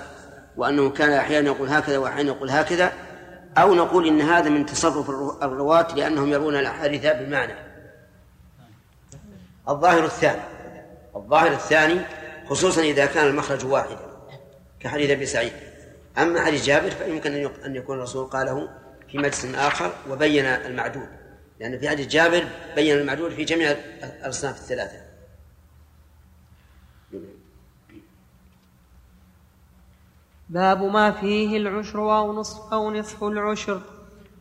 وأنه 0.57 0.89
كان 0.89 1.12
أحيانا 1.12 1.45
يقول 1.45 1.70
هكذا 1.70 1.97
وأحيانا 1.97 2.30
يقول 2.30 2.49
هكذا؟ 2.49 2.91
أو 3.58 3.76
نقول 3.76 4.08
إن 4.08 4.22
هذا 4.22 4.49
من 4.49 4.66
تصرف 4.66 5.10
الرواة 5.43 5.95
لأنهم 5.95 6.30
يرون 6.30 6.56
الأحاديث 6.56 7.02
بالمعنى 7.02 7.54
الظاهر 9.70 10.06
الثاني. 10.06 10.41
الظاهر 11.16 11.52
الثاني 11.52 12.02
خصوصا 12.49 12.82
إذا 12.82 13.06
كان 13.06 13.28
المخرج 13.28 13.66
واحدا 13.66 13.99
كحديث 14.80 15.10
أبي 15.10 15.26
سعيد. 15.26 15.54
أما 16.18 16.45
حديث 16.45 16.66
جابر 16.66 16.89
فيمكن 16.89 17.49
أن 17.66 17.76
يكون 17.76 17.97
الرسول 17.97 18.26
قاله 18.26 18.70
في 19.12 19.18
مجلس 19.18 19.45
آخر 19.56 19.91
وبين 20.10 20.45
المعدود. 20.45 21.08
لأن 21.60 21.80
في 21.80 21.89
حديث 21.89 22.08
جابر 22.08 22.47
بين 22.76 22.97
المعدود 22.97 23.32
في 23.32 23.43
جميع 23.43 23.76
الأصناف 24.04 24.58
الثلاثة. 24.58 25.01
باب 30.54 30.84
ما 30.84 31.12
فيه 31.12 31.58
العشر 31.58 32.18
أو 32.18 32.34
نصف 32.34 32.74
أو 32.74 32.91
نصف 32.91 33.24
العشر. 33.24 33.80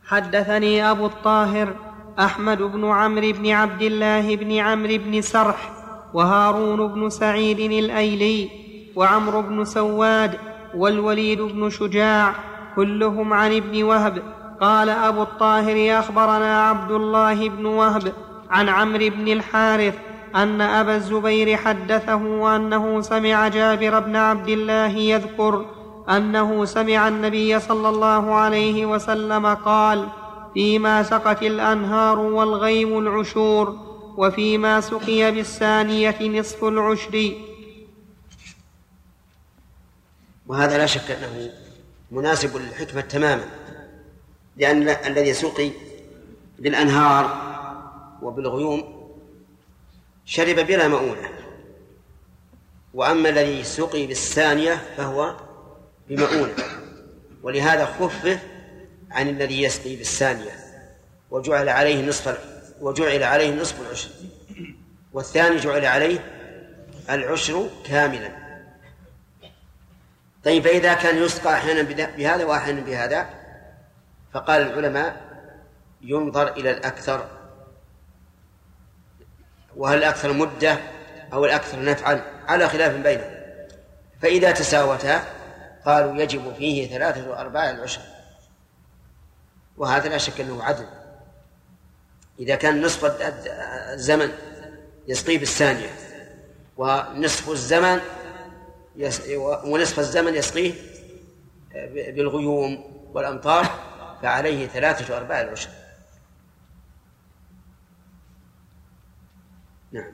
حدثني 0.06 0.90
أبو 0.90 1.06
الطاهر 1.06 1.74
أحمد 2.18 2.62
بن 2.62 2.84
عمرو 2.84 3.32
بن 3.32 3.50
عبد 3.50 3.82
الله 3.82 4.36
بن 4.36 4.58
عمرو 4.58 4.98
بن 4.98 5.20
سرح 5.20 5.70
وهارون 6.14 6.88
بن 6.88 7.10
سعيد 7.10 7.60
الأيلي 7.60 8.48
وعمرو 8.96 9.42
بن 9.42 9.64
سواد 9.64 10.38
والوليد 10.74 11.40
بن 11.40 11.70
شجاع 11.70 12.34
كلهم 12.76 13.32
عن 13.32 13.56
ابن 13.56 13.82
وهب. 13.82 14.22
قال 14.60 14.88
أبو 14.88 15.22
الطاهر 15.22 15.98
أخبرنا 15.98 16.68
عبد 16.68 16.90
الله 16.90 17.48
بن 17.48 17.66
وهب 17.66 18.12
عن 18.50 18.68
عمرو 18.68 19.08
بن 19.08 19.28
الحارث 19.28 19.94
أن 20.34 20.60
أبا 20.60 20.96
الزبير 20.96 21.56
حدثه 21.56 22.56
أنه 22.56 23.00
سمع 23.00 23.48
جابر 23.48 24.00
بن 24.00 24.16
عبد 24.16 24.48
الله 24.48 24.96
يذكر 24.96 25.79
أنه 26.10 26.64
سمع 26.64 27.08
النبي 27.08 27.60
صلى 27.60 27.88
الله 27.88 28.34
عليه 28.34 28.86
وسلم 28.86 29.46
قال 29.46 30.08
فيما 30.54 31.02
سقت 31.02 31.42
الأنهار 31.42 32.18
والغيم 32.18 32.98
العشور 32.98 33.76
وفيما 34.16 34.80
سقي 34.80 35.32
بالثانية 35.32 36.18
نصف 36.20 36.64
العشر. 36.64 37.32
وهذا 40.46 40.78
لا 40.78 40.86
شك 40.86 41.10
أنه 41.10 41.52
مناسب 42.10 42.56
للحكمة 42.56 43.00
تماما 43.00 43.44
لأن 44.56 44.88
الذي 44.88 45.32
سقي 45.32 45.70
بالأنهار 46.58 47.50
وبالغيوم 48.22 49.10
شرب 50.24 50.56
بلا 50.66 50.88
مؤونة 50.88 51.30
وأما 52.94 53.28
الذي 53.28 53.64
سقي 53.64 54.06
بالثانية 54.06 54.74
فهو 54.96 55.36
بمؤونه 56.10 56.54
ولهذا 57.42 57.84
خفف 57.84 58.38
عن 59.10 59.28
الذي 59.28 59.62
يسقي 59.62 59.96
بالثانية. 59.96 60.50
وجعل 61.30 61.68
عليه 61.68 62.06
نصف 62.06 62.38
وجعل 62.80 63.22
عليه 63.22 63.54
نصف 63.54 63.80
العشر. 63.80 64.10
والثاني 65.12 65.56
جعل 65.56 65.84
عليه 65.86 66.18
العشر 67.10 67.68
كاملا. 67.86 68.30
طيب 70.44 70.64
فإذا 70.64 70.94
كان 70.94 71.22
يسقى 71.22 71.54
أحيانا 71.54 71.82
بهذا 72.16 72.44
وأحيانا 72.44 72.80
بهذا 72.80 73.26
فقال 74.32 74.62
العلماء 74.62 75.20
ينظر 76.02 76.52
إلى 76.52 76.70
الأكثر. 76.70 77.28
وهل 79.76 79.98
الأكثر 79.98 80.32
مدة 80.32 80.78
أو 81.32 81.44
الأكثر 81.44 81.84
نفعا؟ 81.84 82.22
على 82.48 82.68
خلاف 82.68 82.94
بينهم. 82.94 83.30
فإذا 84.22 84.50
تساوتا 84.50 85.39
قالوا 85.86 86.16
يجب 86.16 86.54
فيه 86.54 86.88
ثلاثة 86.88 87.30
وأرباع 87.30 87.70
العشر. 87.70 88.02
وهذا 89.76 90.08
لا 90.08 90.18
شك 90.18 90.40
أنه 90.40 90.62
عدل. 90.62 90.86
إذا 92.38 92.54
كان 92.54 92.82
نصف 92.82 93.04
الزمن 93.92 94.32
يسقي 95.08 95.38
بالثانية 95.38 95.90
ونصف 96.76 97.50
الزمن 97.50 98.00
ونصف 99.64 99.98
الزمن 99.98 100.34
يسقيه 100.34 100.74
بالغيوم 101.90 102.84
والأمطار 103.14 103.64
فعليه 104.22 104.66
ثلاثة 104.66 105.16
أرباع 105.16 105.40
العشر. 105.40 105.70
نعم. 109.92 110.12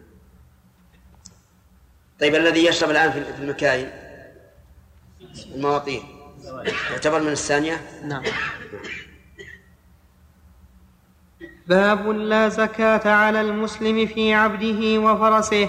طيب 2.20 2.34
الذي 2.34 2.66
يشرب 2.66 2.90
الآن 2.90 3.12
في 3.12 3.42
المكاين؟ 3.42 4.05
المواطين 5.54 6.02
يعتبر 6.90 7.20
من 7.22 7.32
الثانية؟ 7.32 7.80
نعم. 8.04 8.22
باب 11.66 12.08
لا 12.08 12.48
زكاة 12.48 13.10
على 13.10 13.40
المسلم 13.40 14.06
في 14.06 14.34
عبده 14.34 15.00
وفرسه. 15.00 15.68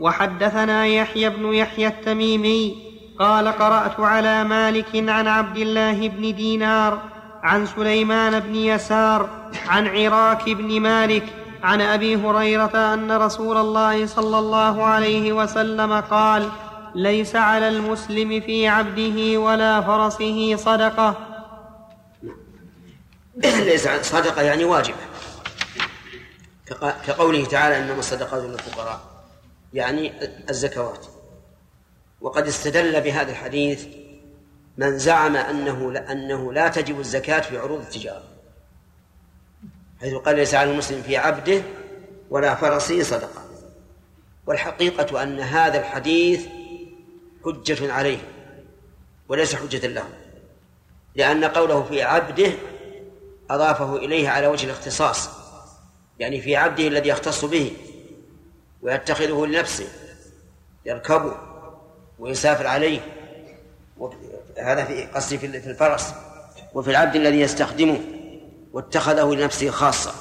وحدثنا 0.00 0.86
يحيى 0.86 1.30
بن 1.30 1.54
يحيى 1.54 1.86
التميمي 1.86 2.86
قال 3.18 3.48
قرأت 3.48 4.00
على 4.00 4.44
مالك 4.44 4.86
عن 4.94 5.26
عبد 5.26 5.56
الله 5.56 6.08
بن 6.08 6.34
دينار 6.34 7.02
عن 7.42 7.66
سليمان 7.66 8.40
بن 8.40 8.54
يسار 8.54 9.28
عن 9.68 9.86
عراك 9.86 10.50
بن 10.50 10.80
مالك 10.80 11.24
عن 11.62 11.80
أبي 11.80 12.16
هريرة 12.16 12.94
أن 12.94 13.12
رسول 13.12 13.56
الله 13.56 14.06
صلى 14.06 14.38
الله 14.38 14.84
عليه 14.84 15.32
وسلم 15.32 15.92
قال 15.92 16.48
ليس 16.96 17.36
على 17.36 17.68
المسلم 17.68 18.40
في 18.40 18.68
عبده 18.68 19.38
ولا 19.40 19.80
فرسه 19.80 20.56
صدقة. 20.56 21.16
ليس 23.36 23.88
صدقة 23.88 24.42
يعني 24.42 24.64
واجبة. 24.64 24.96
كقوله 27.06 27.44
تعالى 27.44 27.78
إنما 27.78 27.98
الصدقات 27.98 28.42
للفقراء 28.42 29.00
يعني 29.74 30.12
الزكوات. 30.50 31.06
وقد 32.20 32.46
استدل 32.46 33.00
بهذا 33.00 33.30
الحديث 33.30 33.86
من 34.76 34.98
زعم 34.98 35.36
أنه 35.36 36.04
أنه 36.10 36.52
لا 36.52 36.68
تجب 36.68 37.00
الزكاة 37.00 37.40
في 37.40 37.58
عروض 37.58 37.80
التجارة. 37.80 38.24
حيث 40.00 40.14
قال 40.14 40.36
ليس 40.36 40.54
على 40.54 40.70
المسلم 40.70 41.02
في 41.02 41.16
عبده 41.16 41.62
ولا 42.30 42.54
فرسه 42.54 43.02
صدقة. 43.02 43.42
والحقيقة 44.46 45.22
أن 45.22 45.40
هذا 45.40 45.80
الحديث 45.80 46.46
حجة 47.46 47.92
عليه 47.92 48.18
وليس 49.28 49.54
حجة 49.54 49.86
له 49.86 50.04
لأن 51.14 51.44
قوله 51.44 51.82
في 51.82 52.02
عبده 52.02 52.52
أضافه 53.50 53.96
إليه 53.96 54.28
على 54.28 54.46
وجه 54.46 54.64
الاختصاص 54.66 55.28
يعني 56.18 56.40
في 56.40 56.56
عبده 56.56 56.86
الذي 56.86 57.08
يختص 57.08 57.44
به 57.44 57.72
ويتخذه 58.82 59.46
لنفسه 59.46 59.86
يركبه 60.86 61.34
ويسافر 62.18 62.66
عليه 62.66 63.00
هذا 64.58 64.84
في 64.84 65.04
قصدي 65.04 65.38
في 65.38 65.46
الفرس 65.46 66.14
وفي 66.74 66.90
العبد 66.90 67.16
الذي 67.16 67.40
يستخدمه 67.40 68.00
واتخذه 68.72 69.34
لنفسه 69.34 69.70
خاصة. 69.70 70.12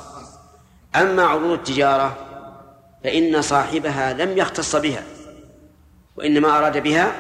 أما 0.96 1.24
عروض 1.24 1.52
التجارة 1.52 2.18
فإن 3.04 3.42
صاحبها 3.42 4.14
لم 4.14 4.38
يختص 4.38 4.76
بها. 4.76 5.04
وإنما 6.16 6.58
أراد 6.58 6.84
بها 6.84 7.16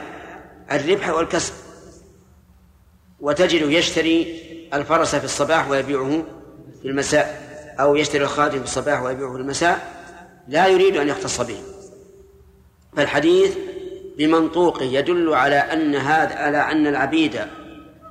الربح 0.71 1.09
والكسب. 1.09 1.53
وتجد 3.19 3.71
يشتري 3.71 4.41
الفرس 4.73 5.15
في 5.15 5.25
الصباح 5.25 5.69
ويبيعه 5.69 6.23
في 6.81 6.87
المساء 6.87 7.45
أو 7.79 7.95
يشتري 7.95 8.23
الخادم 8.23 8.59
في 8.59 8.63
الصباح 8.63 9.01
ويبيعه 9.01 9.31
في 9.31 9.37
المساء 9.37 9.95
لا 10.47 10.67
يريد 10.67 10.97
أن 10.97 11.07
يختص 11.07 11.41
به. 11.41 11.57
فالحديث 12.97 13.57
بمنطوقه 14.17 14.83
يدل 14.83 15.33
على 15.33 15.55
أن 15.55 15.95
هذا 15.95 16.35
على 16.35 16.57
أن 16.57 16.87
العبيد 16.87 17.41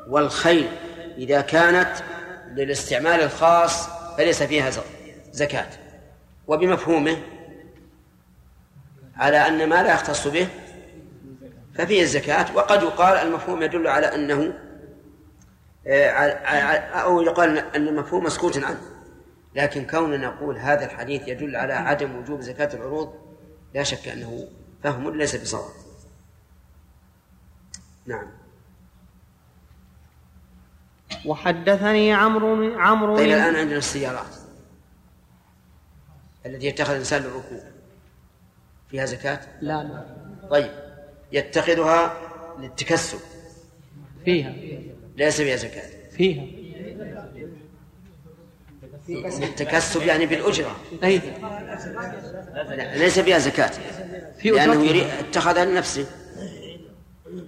والخيل 0.08 0.68
إذا 1.18 1.40
كانت 1.40 1.90
للاستعمال 2.54 3.20
الخاص 3.20 3.88
فليس 4.16 4.42
فيها 4.42 4.70
زكاة. 5.32 5.68
وبمفهومه 6.46 7.16
على 9.16 9.48
أن 9.48 9.68
ما 9.68 9.82
لا 9.82 9.92
يختص 9.92 10.28
به 10.28 10.48
ففيه 11.74 12.02
الزكاة 12.02 12.56
وقد 12.56 12.82
يقال 12.82 13.16
المفهوم 13.16 13.62
يدل 13.62 13.86
على 13.86 14.06
أنه 14.14 14.58
آه، 15.86 16.30
أو 17.00 17.22
يقال 17.22 17.58
أن 17.58 17.88
المفهوم 17.88 18.24
مسكوت 18.24 18.64
عنه. 18.64 18.80
لكن 19.54 19.86
كوننا 19.86 20.16
نقول 20.16 20.58
هذا 20.58 20.84
الحديث 20.84 21.28
يدل 21.28 21.56
على 21.56 21.72
عدم 21.72 22.16
وجوب 22.16 22.40
زكاة 22.40 22.74
العروض 22.74 23.14
لا 23.74 23.82
شك 23.82 24.08
أنه 24.08 24.48
فهم 24.82 25.16
ليس 25.16 25.36
بصواب. 25.36 25.70
نعم. 28.06 28.26
وحدثني 31.26 32.12
عمرو 32.12 32.78
عمرو 32.78 33.16
طيب 33.16 33.28
الآن 33.28 33.56
عندنا 33.56 33.78
السيارات. 33.78 34.34
التي 36.46 36.66
يتخذ 36.66 36.90
الإنسان 36.90 37.22
للركوب 37.22 37.62
فيها 38.90 39.04
زكاة؟ 39.04 39.40
لا 39.60 39.82
لا. 39.82 40.48
طيب. 40.50 40.83
يتخذها 41.32 42.16
للتكسب. 42.58 43.18
فيها. 44.24 44.54
ليس 45.16 45.40
فيها 45.40 45.56
زكاة. 45.56 45.90
فيها. 46.10 46.46
التكسب 49.08 50.02
يعني 50.02 50.26
بالأجرة. 50.26 50.76
أي. 51.04 51.20
ليس 52.98 53.18
فيها 53.18 53.38
زكاة. 53.38 53.70
في 54.38 54.50
لأنه 54.50 54.84
يريد 54.84 55.04
اتخذها 55.04 55.64
لنفسه. 55.64 56.06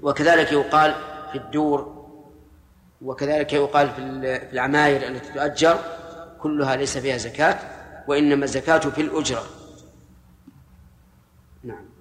وكذلك 0.02 0.52
يقال 0.52 0.94
في 1.32 1.38
الدور 1.38 2.06
وكذلك 3.02 3.52
يقال 3.52 3.90
في 3.90 3.98
العماير 4.52 5.08
التي 5.08 5.32
تؤجر 5.32 5.78
كلها 6.40 6.76
ليس 6.76 6.98
فيها 6.98 7.16
زكاة 7.16 7.58
وإنما 8.08 8.44
الزكاة 8.44 8.78
في 8.78 9.00
الأجرة. 9.00 9.46
نعم. 11.64 11.95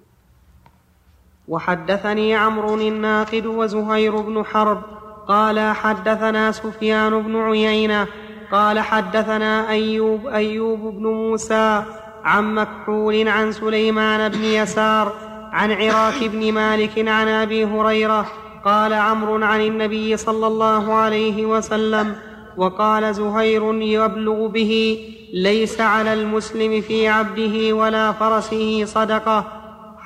وحدثني 1.48 2.34
عمرو 2.34 2.74
الناقد 2.74 3.46
وزهير 3.46 4.16
بن 4.16 4.44
حرب 4.44 4.82
قال 5.28 5.60
حدثنا 5.74 6.52
سفيان 6.52 7.22
بن 7.22 7.36
عيينة 7.36 8.06
قال 8.52 8.80
حدثنا 8.80 9.70
أيوب 9.70 10.26
أيوب 10.26 10.80
بن 10.80 11.06
موسى 11.06 11.82
عن 12.24 12.54
مكحول 12.54 13.28
عن 13.28 13.52
سليمان 13.52 14.28
بن 14.28 14.44
يسار 14.44 15.12
عن 15.52 15.72
عراك 15.72 16.24
بن 16.24 16.52
مالك 16.52 17.08
عن 17.08 17.28
أبي 17.28 17.64
هريرة 17.64 18.26
قال 18.64 18.92
عمرو 18.92 19.44
عن 19.44 19.60
النبي 19.60 20.16
صلى 20.16 20.46
الله 20.46 20.94
عليه 20.94 21.46
وسلم 21.46 22.16
وقال 22.56 23.14
زهير 23.14 23.74
يبلغ 23.74 24.46
به 24.46 24.98
ليس 25.32 25.80
على 25.80 26.12
المسلم 26.12 26.80
في 26.80 27.08
عبده 27.08 27.72
ولا 27.72 28.12
فرسه 28.12 28.84
صدقة 28.84 29.55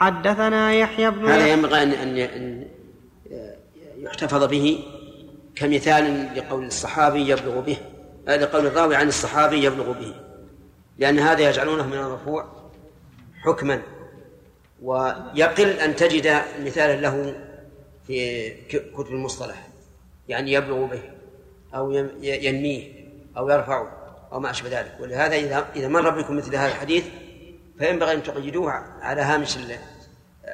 حدثنا 0.00 0.74
يحيى 0.74 1.10
بن 1.10 1.28
هذا 1.28 1.46
ينبغي 1.46 1.82
أن 1.82 2.66
يحتفظ 3.98 4.44
به 4.44 4.84
كمثال 5.56 6.28
لقول 6.36 6.66
الصحابي 6.66 7.28
يبلغ 7.28 7.60
به 7.60 7.76
آه، 8.28 8.36
لقول 8.36 8.66
الراوي 8.66 8.96
عن 8.96 9.08
الصحابي 9.08 9.64
يبلغ 9.64 9.92
به 9.92 10.14
لأن 10.98 11.18
هذا 11.18 11.48
يجعلونه 11.48 11.86
من 11.86 11.94
المرفوع 11.94 12.46
حكما 13.44 13.82
ويقل 14.82 15.68
أن 15.68 15.96
تجد 15.96 16.42
مثالا 16.64 17.00
له 17.00 17.34
في 18.06 18.50
كتب 18.68 19.10
المصطلح 19.10 19.68
يعني 20.28 20.52
يبلغ 20.52 20.84
به 20.84 21.02
أو 21.74 21.90
ينميه 22.22 22.92
أو 23.36 23.48
يرفعه 23.48 23.92
أو 24.32 24.40
ما 24.40 24.50
أشبه 24.50 24.80
ذلك 24.80 24.96
ولهذا 25.00 25.36
إذا 25.36 25.66
إذا 25.76 25.88
مر 25.88 26.10
بكم 26.10 26.36
مثل 26.36 26.56
هذا 26.56 26.68
الحديث 26.68 27.04
فينبغي 27.80 28.14
أن 28.14 28.22
تقيدوه 28.22 28.72
على 29.00 29.22
هامش 29.22 29.58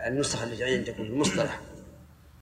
النسخ 0.07 0.43
التي 0.43 0.64
عندكم 0.64 1.03
المصطلح. 1.03 1.61